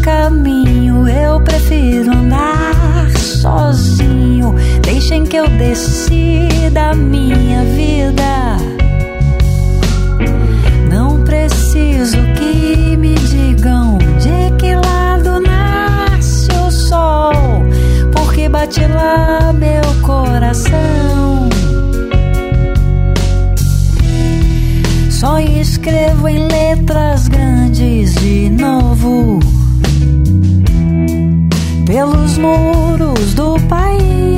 caminho, 0.03 1.09
eu 1.09 1.41
prefiro 1.45 2.11
andar 2.11 3.09
sozinho. 3.17 4.53
Deixem 4.83 5.25
que 5.25 5.37
eu 5.37 5.47
decida 5.47 6.91
a 6.91 6.95
minha 6.95 7.63
vida. 7.77 8.76
Preciso 11.49 12.19
que 12.35 12.97
me 12.97 13.15
digam 13.15 13.99
de 14.19 14.51
que 14.59 14.75
lado 14.75 15.41
nasce 15.41 16.51
o 16.51 16.71
sol, 16.73 17.33
porque 18.13 18.49
bate 18.49 18.81
lá 18.89 19.53
meu 19.53 19.85
coração. 20.03 21.49
Só 25.09 25.39
escrevo 25.39 26.27
em 26.27 26.49
letras 26.49 27.29
grandes 27.29 28.17
de 28.17 28.51
novo 28.51 29.39
pelos 31.87 32.39
muros 32.39 33.35
do 33.35 33.57
país. 33.69 34.36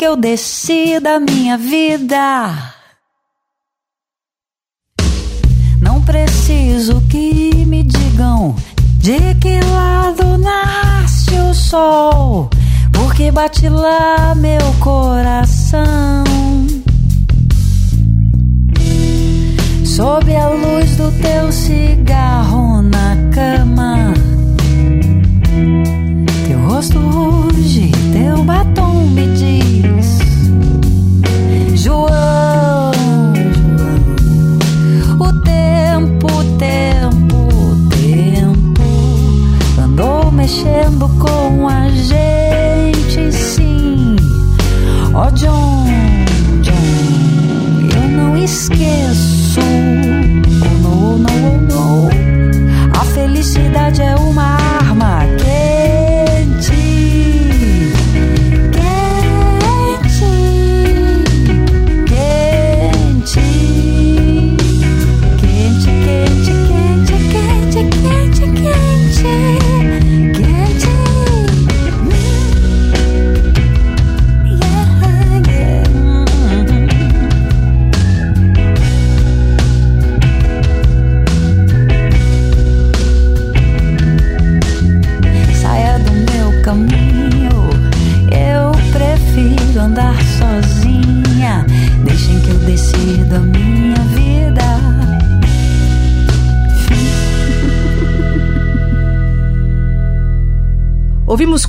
Que 0.00 0.06
eu 0.06 0.16
decida 0.16 1.16
a 1.16 1.20
minha 1.20 1.58
vida. 1.58 2.74
Não 5.78 6.00
preciso 6.00 7.02
que 7.02 7.66
me 7.66 7.82
digam 7.82 8.56
de 8.96 9.34
que 9.34 9.60
lado 9.60 10.38
nasce 10.38 11.34
o 11.34 11.52
sol, 11.52 12.48
porque 12.94 13.30
bate 13.30 13.68
lá 13.68 14.34
meu 14.34 14.72
coração. 14.80 16.24
Sob 19.84 20.34
a 20.34 20.48
luz 20.48 20.96
do 20.96 21.12
teu 21.20 21.52
cigarro 21.52 22.80
na 22.80 23.16
cama 23.34 24.14
rosto 26.80 26.98
ruge, 26.98 27.90
teu 28.12 28.42
batom 28.42 29.04
me 29.08 29.26
diz: 29.34 29.79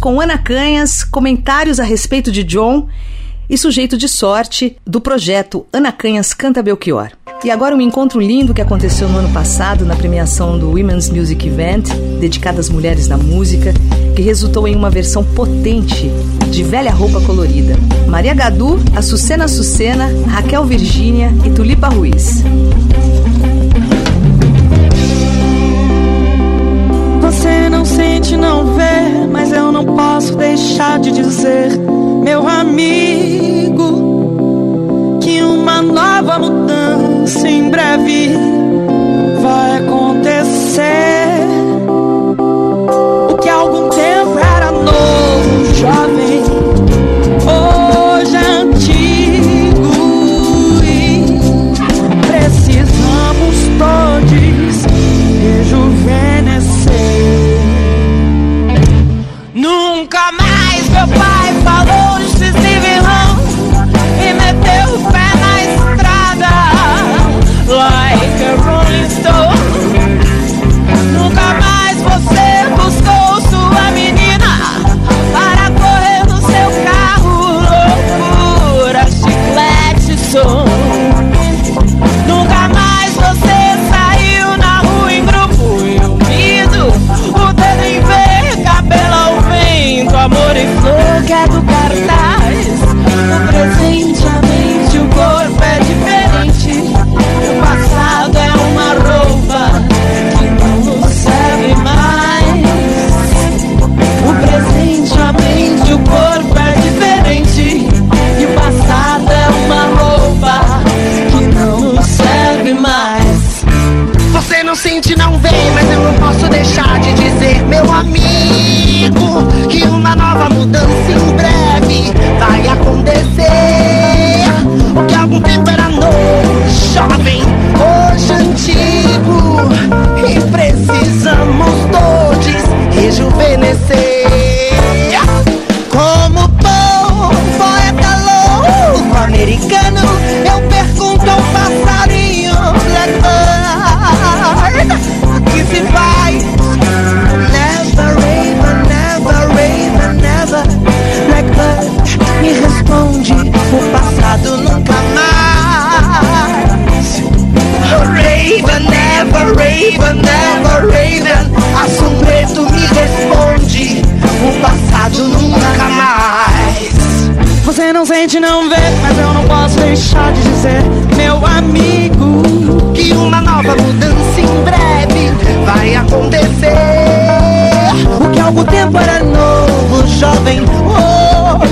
com 0.01 0.19
Ana 0.19 0.35
Canhas 0.35 1.03
comentários 1.03 1.79
a 1.79 1.83
respeito 1.83 2.31
de 2.31 2.43
John 2.43 2.87
e 3.47 3.55
Sujeito 3.55 3.95
de 3.95 4.09
Sorte 4.09 4.75
do 4.85 4.99
projeto 4.99 5.67
Ana 5.71 5.91
Canhas 5.91 6.33
Canta 6.33 6.63
Belchior. 6.63 7.11
E 7.43 7.51
agora 7.51 7.75
um 7.75 7.81
encontro 7.81 8.19
lindo 8.19 8.53
que 8.53 8.61
aconteceu 8.61 9.07
no 9.07 9.19
ano 9.19 9.31
passado 9.31 9.85
na 9.85 9.95
premiação 9.95 10.57
do 10.57 10.71
Women's 10.71 11.07
Music 11.09 11.47
Event, 11.47 11.89
dedicada 12.19 12.59
às 12.59 12.67
mulheres 12.67 13.07
na 13.07 13.17
música, 13.17 13.73
que 14.15 14.23
resultou 14.23 14.67
em 14.67 14.75
uma 14.75 14.89
versão 14.89 15.23
potente 15.23 16.09
de 16.49 16.63
Velha 16.63 16.91
Roupa 16.91 17.21
Colorida. 17.21 17.75
Maria 18.07 18.33
Gadu, 18.33 18.79
Açucena 18.95 19.45
Açucena, 19.45 20.09
Raquel 20.27 20.65
Virgínia 20.65 21.31
e 21.45 21.51
Tulipa 21.51 21.89
Ruiz. 21.89 22.43
Você 27.31 27.69
não 27.69 27.85
sente, 27.85 28.35
não 28.35 28.75
vê, 28.75 29.25
mas 29.31 29.53
eu 29.53 29.71
não 29.71 29.85
posso 29.85 30.35
deixar 30.35 30.99
de 30.99 31.11
dizer, 31.11 31.71
meu 32.21 32.45
amigo, 32.45 33.87
que 35.21 35.41
uma 35.41 35.81
nova 35.81 36.37
mudança 36.37 37.47
em 37.47 37.69
breve 37.69 38.31
vai 39.41 39.77
acontecer. 39.77 41.20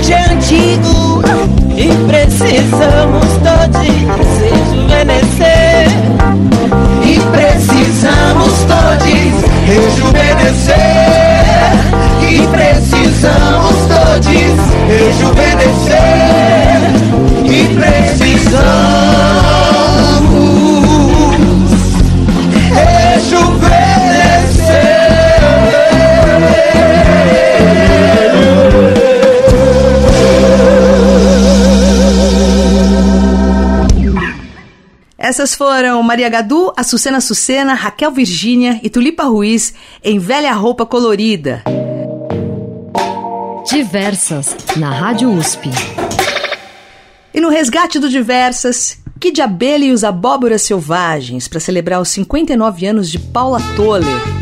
É 0.08 0.32
antigo. 0.32 1.22
E 1.76 1.88
precisamos 2.06 3.26
todos 3.44 3.80
rejuvenescer. 4.40 5.86
E 7.04 7.20
precisamos 7.30 8.52
todos 8.68 9.04
rejuvenescer. 9.66 10.74
E 12.28 12.46
precisamos 12.48 13.76
todos 13.88 14.26
rejuvenescer. 14.88 15.49
Essas 35.30 35.54
foram 35.54 36.02
Maria 36.02 36.28
Gadu, 36.28 36.72
Açucena 36.76 37.20
Sucena, 37.20 37.72
Raquel 37.72 38.10
Virgínia 38.10 38.80
e 38.82 38.90
Tulipa 38.90 39.22
Ruiz 39.22 39.72
em 40.02 40.18
Velha 40.18 40.52
Roupa 40.52 40.84
Colorida. 40.84 41.62
Diversas, 43.64 44.56
na 44.76 44.90
Rádio 44.90 45.30
USP. 45.30 45.70
E 47.32 47.40
no 47.40 47.48
resgate 47.48 48.00
do 48.00 48.08
Diversas, 48.08 48.98
que 49.20 49.30
de 49.30 49.40
abelha 49.40 49.84
e 49.84 49.92
os 49.92 50.02
abóboras 50.02 50.62
selvagens 50.62 51.46
para 51.46 51.60
celebrar 51.60 52.00
os 52.00 52.08
59 52.08 52.86
anos 52.86 53.08
de 53.08 53.20
Paula 53.20 53.60
Toller. 53.76 54.39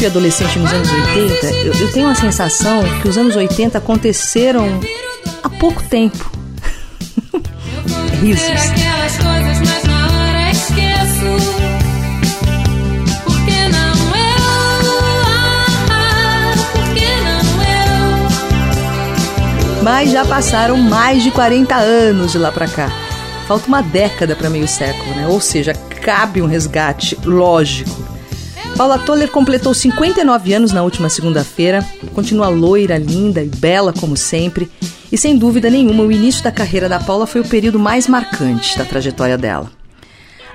Fui 0.00 0.06
adolescente 0.06 0.58
nos 0.58 0.72
anos 0.72 0.90
80, 0.90 1.46
eu, 1.46 1.74
eu 1.74 1.92
tenho 1.92 2.08
a 2.08 2.14
sensação 2.14 2.82
que 3.02 3.08
os 3.08 3.18
anos 3.18 3.36
80 3.36 3.76
aconteceram 3.76 4.80
há 5.42 5.48
pouco 5.50 5.82
tempo. 5.82 6.32
Risos. 8.22 8.42
Mas 19.82 20.12
já 20.12 20.24
passaram 20.24 20.78
mais 20.78 21.22
de 21.22 21.30
40 21.30 21.74
anos 21.76 22.32
de 22.32 22.38
lá 22.38 22.50
pra 22.50 22.66
cá. 22.66 22.90
Falta 23.46 23.68
uma 23.68 23.82
década 23.82 24.34
para 24.34 24.48
meio 24.48 24.66
século, 24.66 25.14
né? 25.14 25.26
Ou 25.28 25.42
seja, 25.42 25.74
cabe 25.74 26.40
um 26.40 26.46
resgate 26.46 27.18
lógico 27.22 27.99
Paula 28.80 28.98
Toller 28.98 29.30
completou 29.30 29.74
59 29.74 30.54
anos 30.54 30.72
na 30.72 30.82
última 30.82 31.10
segunda-feira, 31.10 31.86
continua 32.14 32.48
loira, 32.48 32.96
linda 32.96 33.42
e 33.42 33.46
bela 33.46 33.92
como 33.92 34.16
sempre, 34.16 34.70
e 35.12 35.18
sem 35.18 35.36
dúvida 35.36 35.68
nenhuma 35.68 36.02
o 36.02 36.10
início 36.10 36.42
da 36.42 36.50
carreira 36.50 36.88
da 36.88 36.98
Paula 36.98 37.26
foi 37.26 37.42
o 37.42 37.46
período 37.46 37.78
mais 37.78 38.08
marcante 38.08 38.78
da 38.78 38.84
trajetória 38.86 39.36
dela. 39.36 39.70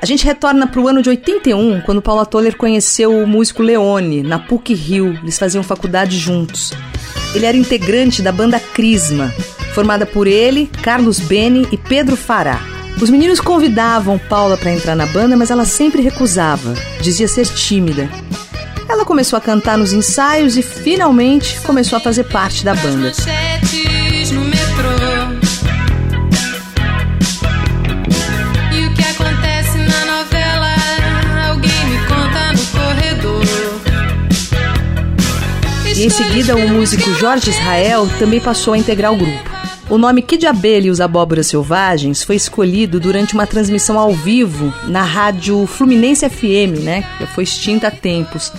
A 0.02 0.08
gente 0.08 0.26
retorna 0.26 0.66
para 0.66 0.82
o 0.82 0.88
ano 0.88 1.04
de 1.04 1.10
81, 1.10 1.82
quando 1.82 2.02
Paula 2.02 2.26
Toller 2.26 2.58
conheceu 2.58 3.16
o 3.16 3.28
músico 3.28 3.62
Leone, 3.62 4.24
na 4.24 4.40
PUC 4.40 4.74
Rio. 4.74 5.20
Eles 5.22 5.38
faziam 5.38 5.62
faculdade 5.62 6.18
juntos. 6.18 6.74
Ele 7.36 7.46
era 7.46 7.56
integrante 7.56 8.24
da 8.24 8.32
banda 8.32 8.60
Crisma, 8.60 9.32
formada 9.76 10.04
por 10.04 10.26
ele, 10.26 10.66
Carlos 10.82 11.20
Beni 11.20 11.68
e 11.72 11.78
Pedro 11.78 12.18
Fará. 12.18 12.75
Os 13.02 13.10
meninos 13.10 13.42
convidavam 13.42 14.18
Paula 14.18 14.58
para 14.58 14.72
entrar 14.72 14.96
na 14.96 15.06
banda, 15.06 15.36
mas 15.36 15.52
ela 15.52 15.66
sempre 15.66 16.02
recusava, 16.02 16.74
dizia 17.02 17.28
ser 17.28 17.46
tímida. 17.46 18.10
Ela 18.88 19.04
começou 19.04 19.38
a 19.38 19.42
cantar 19.42 19.78
nos 19.78 19.92
ensaios 19.92 20.56
e 20.58 20.62
finalmente 20.62 21.60
começou 21.62 21.98
a 21.98 22.00
fazer 22.00 22.24
parte 22.26 22.64
da 22.64 22.74
banda. 22.74 23.12
E 35.96 36.04
em 36.04 36.10
seguida, 36.10 36.56
o 36.56 36.70
músico 36.70 37.14
Jorge 37.14 37.50
Israel 37.50 38.10
também 38.20 38.40
passou 38.40 38.74
a 38.74 38.78
integrar 38.78 39.14
o 39.14 39.18
grupo. 39.18 39.65
O 39.88 40.00
nome 40.00 40.24
Que 40.24 40.36
de 40.36 40.48
Abelha 40.48 40.88
e 40.88 40.90
os 40.90 41.00
Abóboras 41.00 41.46
Selvagens 41.48 42.24
foi 42.24 42.36
escolhido 42.36 43.00
durante 43.00 43.36
uma 43.36 43.46
transmissão 43.46 44.00
ao 44.00 44.12
vivo 44.14 44.74
na 44.88 45.04
rádio 45.04 45.68
Fluminense 45.68 46.28
FM, 46.28 46.82
né? 46.84 47.04
Que 47.20 47.28
foi 47.28 47.44
extinta 47.44 47.88
há 47.88 47.92
tempos. 47.92 48.52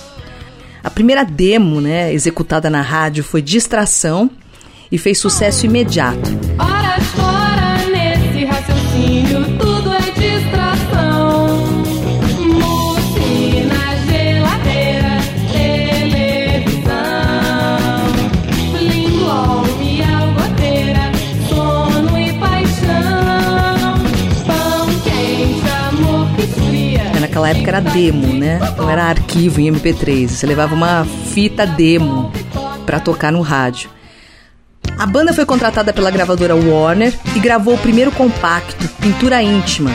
A 0.85 0.91
primeira 0.91 1.25
demo, 1.25 1.81
né, 1.81 2.13
executada 2.13 2.71
na 2.71 2.81
rádio 2.81 3.25
foi 3.25 3.43
Distração 3.43 4.31
e 4.91 4.97
fez 4.97 5.19
sucesso 5.19 5.67
imediato. 5.67 6.31
Naquela 27.37 27.51
época 27.51 27.69
era 27.69 27.81
demo, 27.81 28.33
né? 28.33 28.59
Não 28.79 28.89
era 28.89 29.05
arquivo 29.05 29.61
em 29.61 29.71
MP3. 29.71 30.29
Você 30.29 30.47
levava 30.47 30.75
uma 30.75 31.05
fita 31.05 31.67
demo 31.67 32.33
para 32.87 32.99
tocar 32.99 33.31
no 33.31 33.43
rádio. 33.43 33.91
A 34.99 35.05
banda 35.05 35.35
foi 35.35 35.45
contratada 35.45 35.93
pela 35.93 36.11
gravadora 36.11 36.55
Warner 36.57 37.13
e 37.35 37.39
gravou 37.39 37.75
o 37.75 37.79
primeiro 37.79 38.11
compacto, 38.11 38.89
Pintura 39.01 39.43
Íntima, 39.43 39.91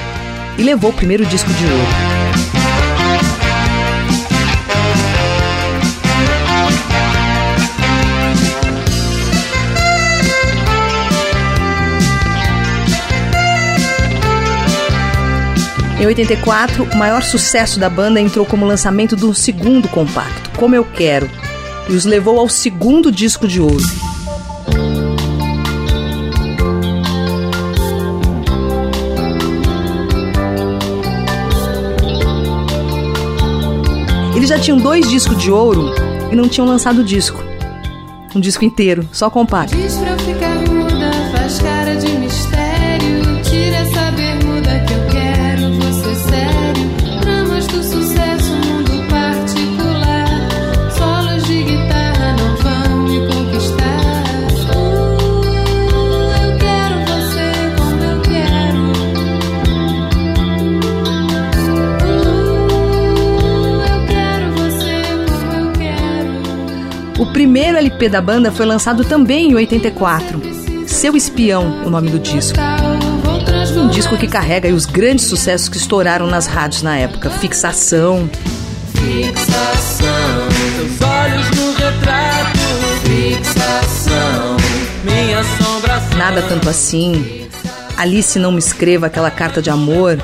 e 0.58 0.64
levou 0.64 0.92
o 0.92 0.94
primeiro 0.94 1.26
disco 1.26 1.52
de 1.52 1.66
ouro. 1.66 2.11
Em 16.02 16.08
84, 16.08 16.84
o 16.92 16.98
maior 16.98 17.22
sucesso 17.22 17.80
da 17.80 17.88
banda 17.88 18.20
entrou 18.20 18.44
como 18.44 18.66
lançamento 18.66 19.16
do 19.16 19.36
segundo 19.36 19.88
compacto, 19.88 20.50
Como 20.58 20.74
Eu 20.74 20.84
Quero, 20.84 21.30
e 21.88 21.94
os 21.94 22.06
levou 22.06 22.40
ao 22.40 22.50
segundo 22.50 23.12
disco 23.12 23.48
de 23.48 23.62
ouro. 23.62 23.84
Eles 34.36 34.50
já 34.50 34.58
tinham 34.58 34.80
dois 34.80 35.08
discos 35.08 35.38
de 35.38 35.52
ouro 35.52 35.94
e 36.32 36.36
não 36.36 36.50
tinham 36.50 36.68
lançado 36.68 37.04
disco. 37.04 37.44
Um 38.36 38.40
disco 38.40 38.66
inteiro, 38.66 39.08
só 39.12 39.30
compacto. 39.30 39.78
Primeiro 67.32 67.78
LP 67.78 68.10
da 68.10 68.22
banda 68.22 68.52
foi 68.52 68.66
lançado 68.66 69.04
também 69.04 69.52
em 69.52 69.56
84. 69.56 70.42
Seu 70.88 71.16
Espião, 71.16 71.84
o 71.86 71.90
nome 71.90 72.10
do 72.10 72.20
disco. 72.20 72.58
Um 73.78 73.88
disco 73.88 74.18
que 74.18 74.28
carrega 74.28 74.68
os 74.70 74.86
grandes 74.86 75.26
sucessos 75.26 75.70
que 75.70 75.78
estouraram 75.78 76.28
nas 76.28 76.48
rádios 76.48 76.82
na 76.84 76.98
época. 76.98 77.30
Fixação. 77.30 78.30
Fixação. 78.94 80.08
Seus 80.76 81.02
olhos 81.02 81.50
no 81.52 81.74
retrato. 81.74 82.60
Fixação. 83.04 84.58
Minha 85.04 85.44
sombra. 85.44 86.02
Nada 86.18 86.42
tanto 86.42 86.70
assim. 86.70 87.48
Alice 87.98 88.38
não 88.40 88.52
me 88.52 88.60
escreva 88.60 89.08
aquela 89.08 89.32
carta 89.32 89.62
de 89.62 89.70
amor. 89.70 90.18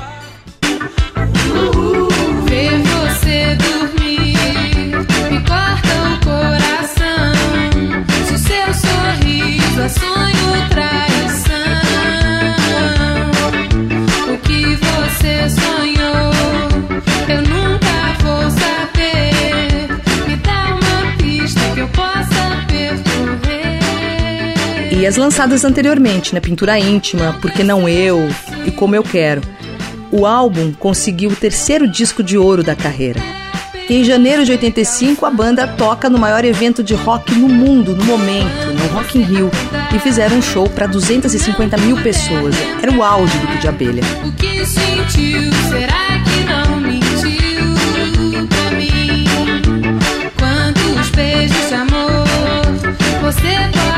As 25.08 25.16
lançadas 25.16 25.64
anteriormente, 25.64 26.34
né? 26.34 26.40
Pintura 26.40 26.78
Íntima, 26.78 27.36
Porque 27.40 27.64
Não 27.64 27.88
Eu 27.88 28.28
e 28.66 28.70
Como 28.70 28.94
Eu 28.94 29.02
Quero. 29.02 29.40
O 30.12 30.26
álbum 30.26 30.70
conseguiu 30.72 31.30
o 31.30 31.36
terceiro 31.36 31.88
disco 31.88 32.22
de 32.22 32.36
ouro 32.36 32.62
da 32.62 32.76
carreira. 32.76 33.20
E 33.88 33.94
em 33.94 34.04
janeiro 34.04 34.44
de 34.44 34.52
85, 34.52 35.24
a 35.24 35.30
banda 35.30 35.66
toca 35.66 36.10
no 36.10 36.18
maior 36.18 36.44
evento 36.44 36.82
de 36.82 36.94
rock 36.94 37.34
no 37.34 37.48
mundo, 37.48 37.96
no 37.96 38.04
momento, 38.04 38.66
no 38.74 38.86
Rock 38.88 39.18
in 39.18 39.22
Rio, 39.22 39.50
e 39.94 39.98
fizeram 39.98 40.36
um 40.36 40.42
show 40.42 40.68
para 40.68 40.86
250 40.86 41.78
mil 41.78 41.96
pessoas. 42.02 42.54
Era 42.82 42.92
o 42.92 43.02
auge 43.02 43.36
do 43.38 43.46
Kid 43.46 43.60
de 43.62 43.68
Abelha. 43.68 44.02
O 44.26 44.32
que 44.32 44.66
sentiu, 44.66 45.50
será 45.70 46.22
que 46.22 46.44
não 46.44 46.67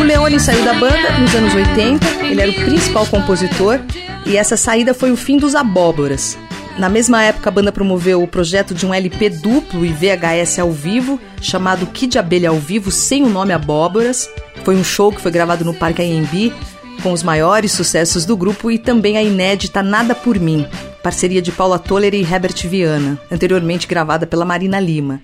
o 0.01 0.03
Leone 0.03 0.41
saiu 0.41 0.65
da 0.65 0.75
banda 0.75 1.19
nos 1.21 1.33
anos 1.37 1.55
80, 1.55 2.25
ele 2.25 2.41
era 2.41 2.51
o 2.51 2.55
principal 2.55 3.07
compositor 3.07 3.79
e 4.27 4.37
essa 4.37 4.57
saída 4.57 4.93
foi 4.93 5.13
o 5.13 5.17
fim 5.17 5.37
dos 5.37 5.55
Abóboras. 5.55 6.37
Na 6.77 6.89
mesma 6.89 7.23
época, 7.23 7.49
a 7.49 7.53
banda 7.53 7.71
promoveu 7.71 8.23
o 8.23 8.27
projeto 8.27 8.75
de 8.75 8.85
um 8.85 8.93
LP 8.93 9.31
duplo 9.31 9.85
e 9.85 9.93
VHS 9.93 10.59
ao 10.59 10.73
vivo, 10.73 11.21
chamado 11.41 11.87
Kid 11.87 12.19
Abelha 12.19 12.49
ao 12.49 12.57
Vivo, 12.57 12.91
sem 12.91 13.23
o 13.23 13.29
nome 13.29 13.53
Abóboras. 13.53 14.29
Foi 14.65 14.75
um 14.75 14.83
show 14.83 15.13
que 15.13 15.21
foi 15.21 15.31
gravado 15.31 15.65
no 15.65 15.75
Parque 15.75 16.03
AMB, 16.03 16.53
com 17.01 17.13
os 17.13 17.23
maiores 17.23 17.71
sucessos 17.71 18.25
do 18.25 18.37
grupo 18.37 18.69
e 18.69 18.79
também 18.79 19.17
a 19.17 19.23
inédita 19.23 19.81
Nada 19.81 20.13
Por 20.13 20.41
Mim, 20.41 20.67
parceria 21.05 21.41
de 21.41 21.53
Paula 21.53 21.79
Toller 21.79 22.15
e 22.15 22.23
Herbert 22.23 22.67
Viana, 22.67 23.17
anteriormente 23.31 23.87
gravada 23.87 24.27
pela 24.27 24.45
Marina 24.45 24.81
Lima. 24.81 25.21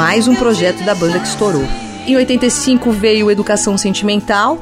Mais 0.00 0.26
um 0.26 0.34
projeto 0.34 0.82
da 0.82 0.94
banda 0.94 1.20
que 1.20 1.26
estourou. 1.26 1.62
Em 2.06 2.16
85 2.16 2.90
veio 2.90 3.30
Educação 3.30 3.76
Sentimental. 3.76 4.58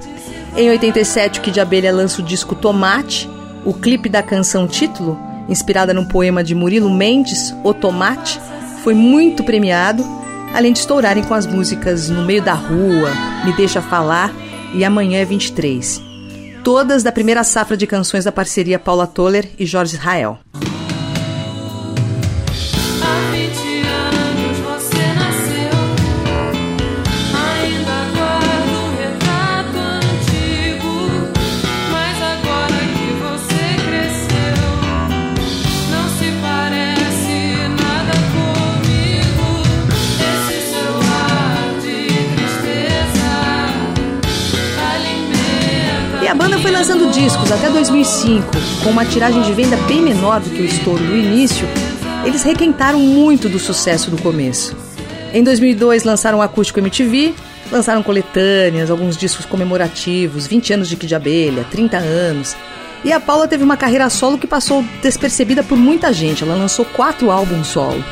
Em 0.57 0.69
87, 0.69 1.39
o 1.39 1.43
Kid 1.43 1.61
Abelha 1.61 1.95
lança 1.95 2.21
o 2.21 2.25
disco 2.25 2.57
Tomate, 2.57 3.31
o 3.65 3.73
clipe 3.73 4.09
da 4.09 4.21
canção 4.21 4.67
título, 4.67 5.17
inspirada 5.49 5.95
no 5.95 6.09
poema 6.09 6.43
de 6.43 6.57
Murilo 6.57 6.93
Mendes, 6.93 7.55
O 7.63 7.73
Tomate, 7.73 8.41
foi 8.83 8.95
muito 8.95 9.45
premiado, 9.45 10.05
além 10.53 10.73
de 10.73 10.81
estourarem 10.81 11.23
com 11.23 11.35
as 11.35 11.47
músicas 11.47 12.09
No 12.09 12.25
Meio 12.25 12.43
da 12.43 12.55
Rua, 12.55 13.13
Me 13.45 13.53
Deixa 13.53 13.81
Falar 13.81 14.35
e 14.75 14.85
Amanhã 14.85 15.21
é 15.21 15.25
23. 15.25 16.03
Todas 16.65 17.05
da 17.05 17.13
primeira 17.13 17.45
safra 17.45 17.77
de 17.77 17.87
canções 17.87 18.25
da 18.25 18.33
parceria 18.33 18.77
Paula 18.77 19.07
Toller 19.07 19.49
e 19.57 19.65
Jorge 19.65 19.95
Israel. 19.95 20.41
Lançando 46.79 47.11
discos 47.11 47.51
até 47.51 47.69
2005, 47.69 48.47
com 48.85 48.91
uma 48.91 49.05
tiragem 49.05 49.43
de 49.43 49.53
venda 49.53 49.77
bem 49.89 50.01
menor 50.01 50.39
do 50.39 50.49
que 50.49 50.63
o 50.63 50.65
estouro 50.65 51.03
do 51.03 51.17
início, 51.17 51.67
eles 52.25 52.45
requentaram 52.45 53.01
muito 53.01 53.49
do 53.49 53.59
sucesso 53.59 54.13
do 54.13 54.23
começo. 54.23 54.77
Em 55.35 55.43
2002 55.43 56.05
lançaram 56.05 56.39
o 56.39 56.41
Acústico 56.41 56.79
MTV, 56.79 57.35
lançaram 57.73 58.01
coletâneas, 58.01 58.93
alguns 58.93 59.17
discos 59.17 59.45
comemorativos, 59.45 60.47
20 60.47 60.75
anos 60.75 60.89
de 60.89 60.95
Kid 60.95 61.13
Abelha, 61.17 61.67
30 61.69 61.97
anos. 61.97 62.55
E 63.05 63.13
a 63.13 63.19
Paula 63.19 63.49
teve 63.49 63.65
uma 63.65 63.77
carreira 63.77 64.09
solo 64.09 64.39
que 64.39 64.47
passou 64.47 64.85
despercebida 65.03 65.65
por 65.65 65.77
muita 65.77 66.13
gente, 66.13 66.45
ela 66.45 66.55
lançou 66.55 66.85
quatro 66.85 67.33
álbuns 67.33 67.67
solo. 67.67 68.05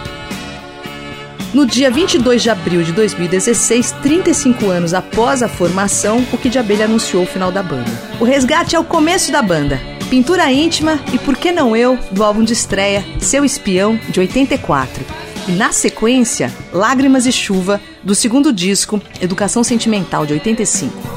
No 1.56 1.64
dia 1.64 1.90
22 1.90 2.42
de 2.42 2.50
abril 2.50 2.82
de 2.82 2.92
2016, 2.92 3.92
35 4.02 4.68
anos 4.68 4.92
após 4.92 5.42
a 5.42 5.48
formação, 5.48 6.22
o 6.30 6.36
Kid 6.36 6.58
Abelha 6.58 6.84
anunciou 6.84 7.22
o 7.22 7.26
final 7.26 7.50
da 7.50 7.62
banda. 7.62 7.90
O 8.20 8.24
resgate 8.24 8.76
é 8.76 8.78
o 8.78 8.84
começo 8.84 9.32
da 9.32 9.40
banda. 9.40 9.80
Pintura 10.10 10.52
íntima 10.52 11.00
e 11.14 11.18
Por 11.18 11.34
que 11.34 11.50
não 11.50 11.74
eu, 11.74 11.98
do 12.12 12.22
álbum 12.22 12.44
de 12.44 12.52
estreia 12.52 13.02
Seu 13.18 13.42
Espião, 13.42 13.98
de 14.10 14.20
84. 14.20 15.02
E 15.48 15.52
na 15.52 15.72
sequência, 15.72 16.52
Lágrimas 16.74 17.24
e 17.24 17.32
Chuva, 17.32 17.80
do 18.04 18.14
segundo 18.14 18.52
disco 18.52 19.00
Educação 19.18 19.64
Sentimental, 19.64 20.26
de 20.26 20.34
85. 20.34 21.15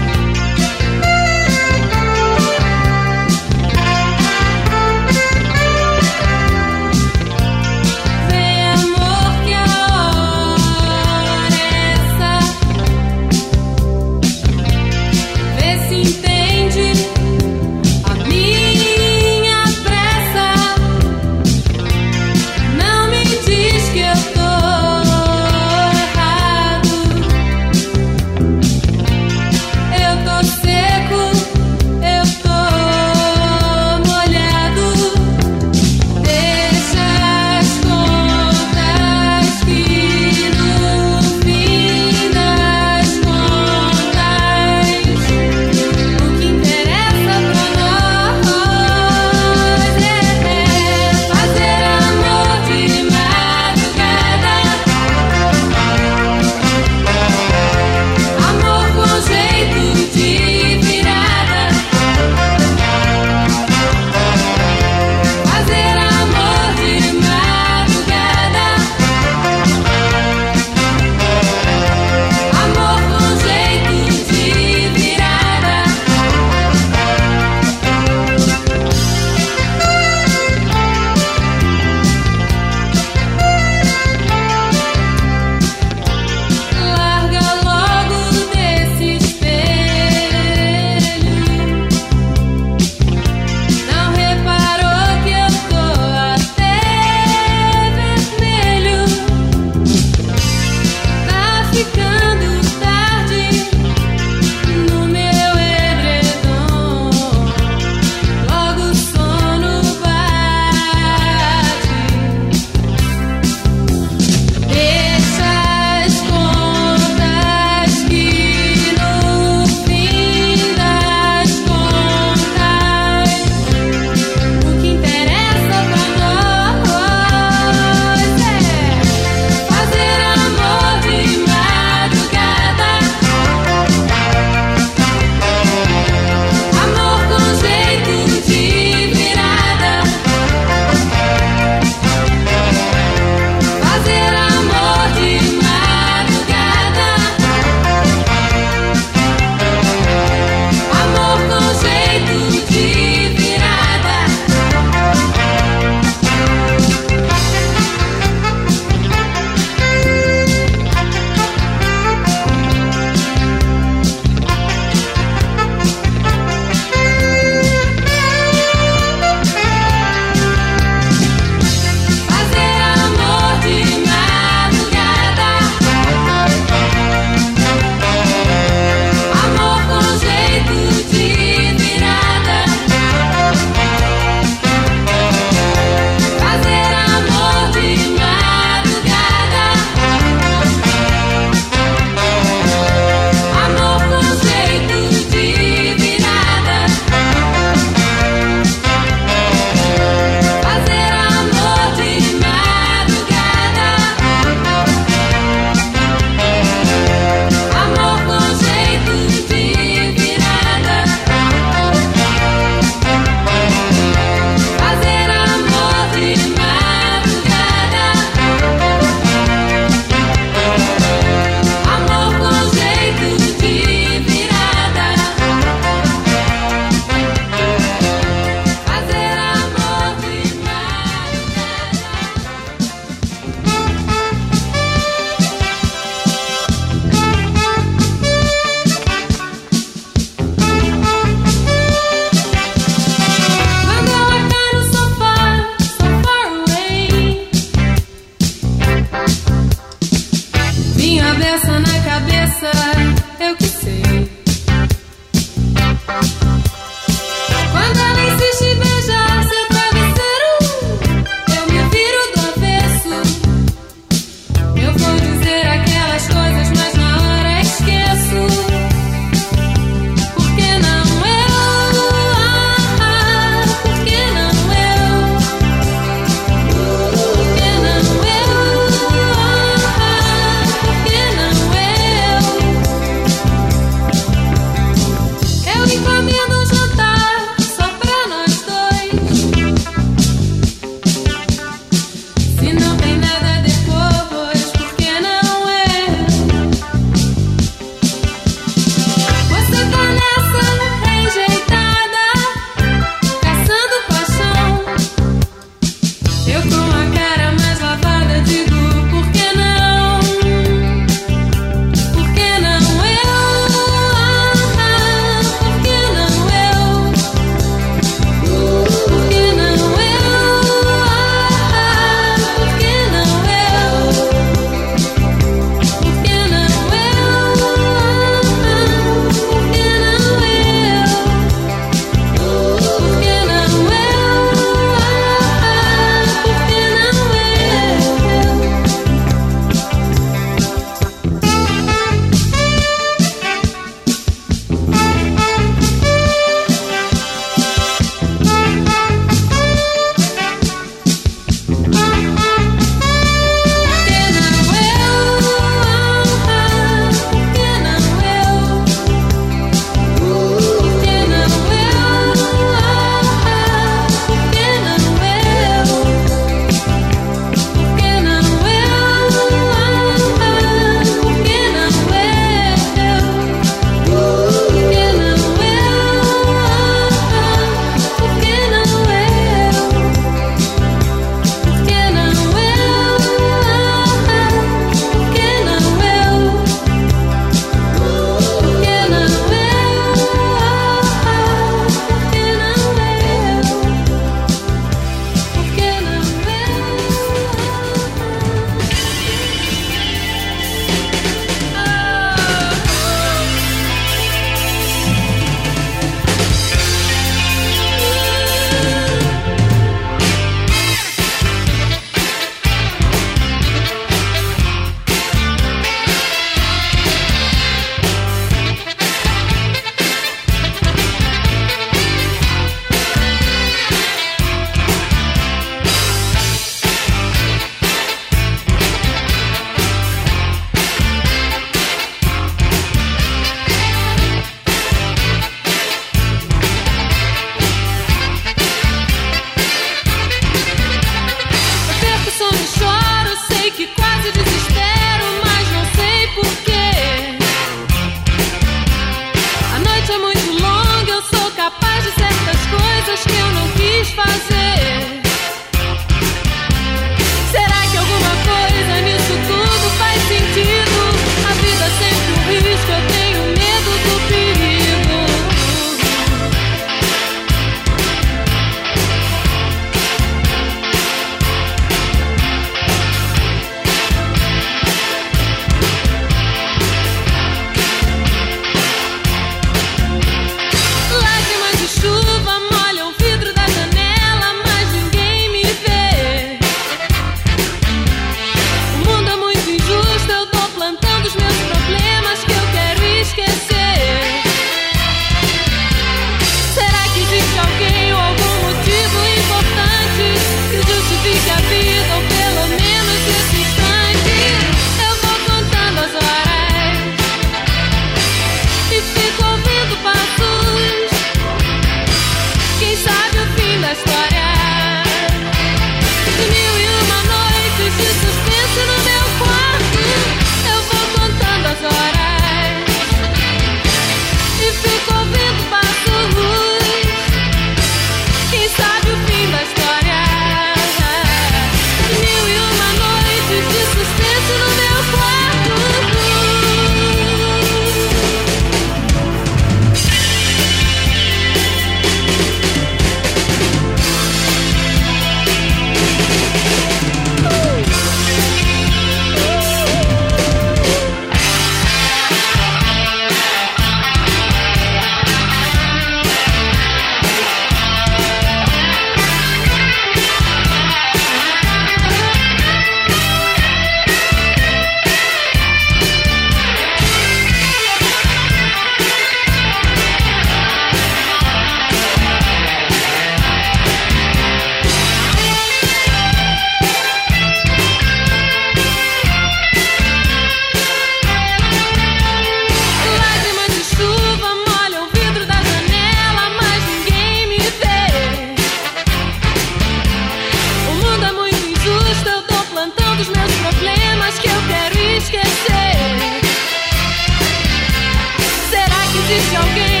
Kid 599.73 600.00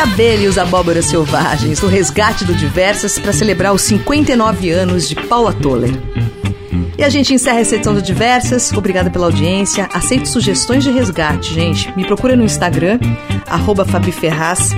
Abelha 0.00 0.42
e 0.42 0.48
os 0.48 0.58
Abóboras 0.58 1.04
Selvagens, 1.06 1.80
no 1.80 1.88
resgate 1.88 2.44
do 2.44 2.52
Diversas 2.52 3.18
para 3.18 3.32
celebrar 3.32 3.72
os 3.72 3.82
59 3.82 4.70
anos 4.70 5.08
de 5.08 5.14
Paula 5.14 5.52
Toller. 5.52 5.92
E 6.98 7.04
a 7.04 7.08
gente 7.08 7.32
encerra 7.32 7.60
essa 7.60 7.76
edição 7.76 7.94
do 7.94 8.02
Diversas. 8.02 8.72
Obrigada 8.72 9.08
pela 9.08 9.26
audiência. 9.26 9.88
Aceito 9.92 10.28
sugestões 10.28 10.82
de 10.82 10.90
resgate, 10.90 11.54
gente. 11.54 11.96
Me 11.96 12.04
procura 12.04 12.34
no 12.34 12.44
Instagram, 12.44 12.98
arroba 13.46 13.84
Fabi 13.84 14.10
Ferraz, 14.10 14.74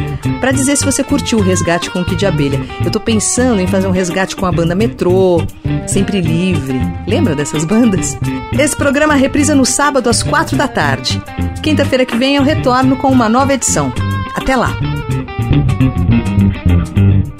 dizer 0.55 0.77
se 0.77 0.85
você 0.85 1.03
curtiu 1.03 1.39
o 1.39 1.43
resgate 1.43 1.91
com 1.91 2.01
o 2.01 2.05
Kid 2.05 2.25
Abelha. 2.27 2.61
Eu 2.85 2.91
tô 2.91 3.01
pensando 3.01 3.61
em 3.61 3.67
fazer 3.67 3.87
um 3.87 3.91
resgate 3.91 4.37
com 4.37 4.47
a 4.47 4.53
banda 4.53 4.75
Metrô, 4.75 5.43
Sempre 5.87 6.21
Livre. 6.21 6.81
Lembra 7.07 7.35
dessas 7.35 7.65
bandas? 7.65 8.17
Esse 8.59 8.77
programa 8.77 9.15
reprisa 9.15 9.55
no 9.55 9.65
sábado 9.65 10.09
às 10.09 10.23
quatro 10.23 10.57
da 10.57 10.69
tarde. 10.69 11.23
Quinta-feira 11.63 12.05
que 12.05 12.17
vem 12.17 12.37
eu 12.37 12.43
retorno 12.43 12.97
com 12.97 13.11
uma 13.11 13.29
nova 13.29 13.55
edição. 13.55 13.93
Até 14.35 14.57
lá! 14.57 14.77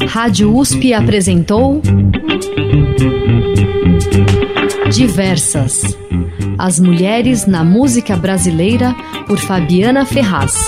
Rádio 0.09 0.57
USP 0.57 0.95
apresentou 0.95 1.83
Diversas. 4.91 5.97
As 6.57 6.79
mulheres 6.79 7.47
na 7.47 7.65
música 7.65 8.15
brasileira 8.15 8.95
por 9.27 9.39
Fabiana 9.39 10.07
Ferraz. 10.07 10.67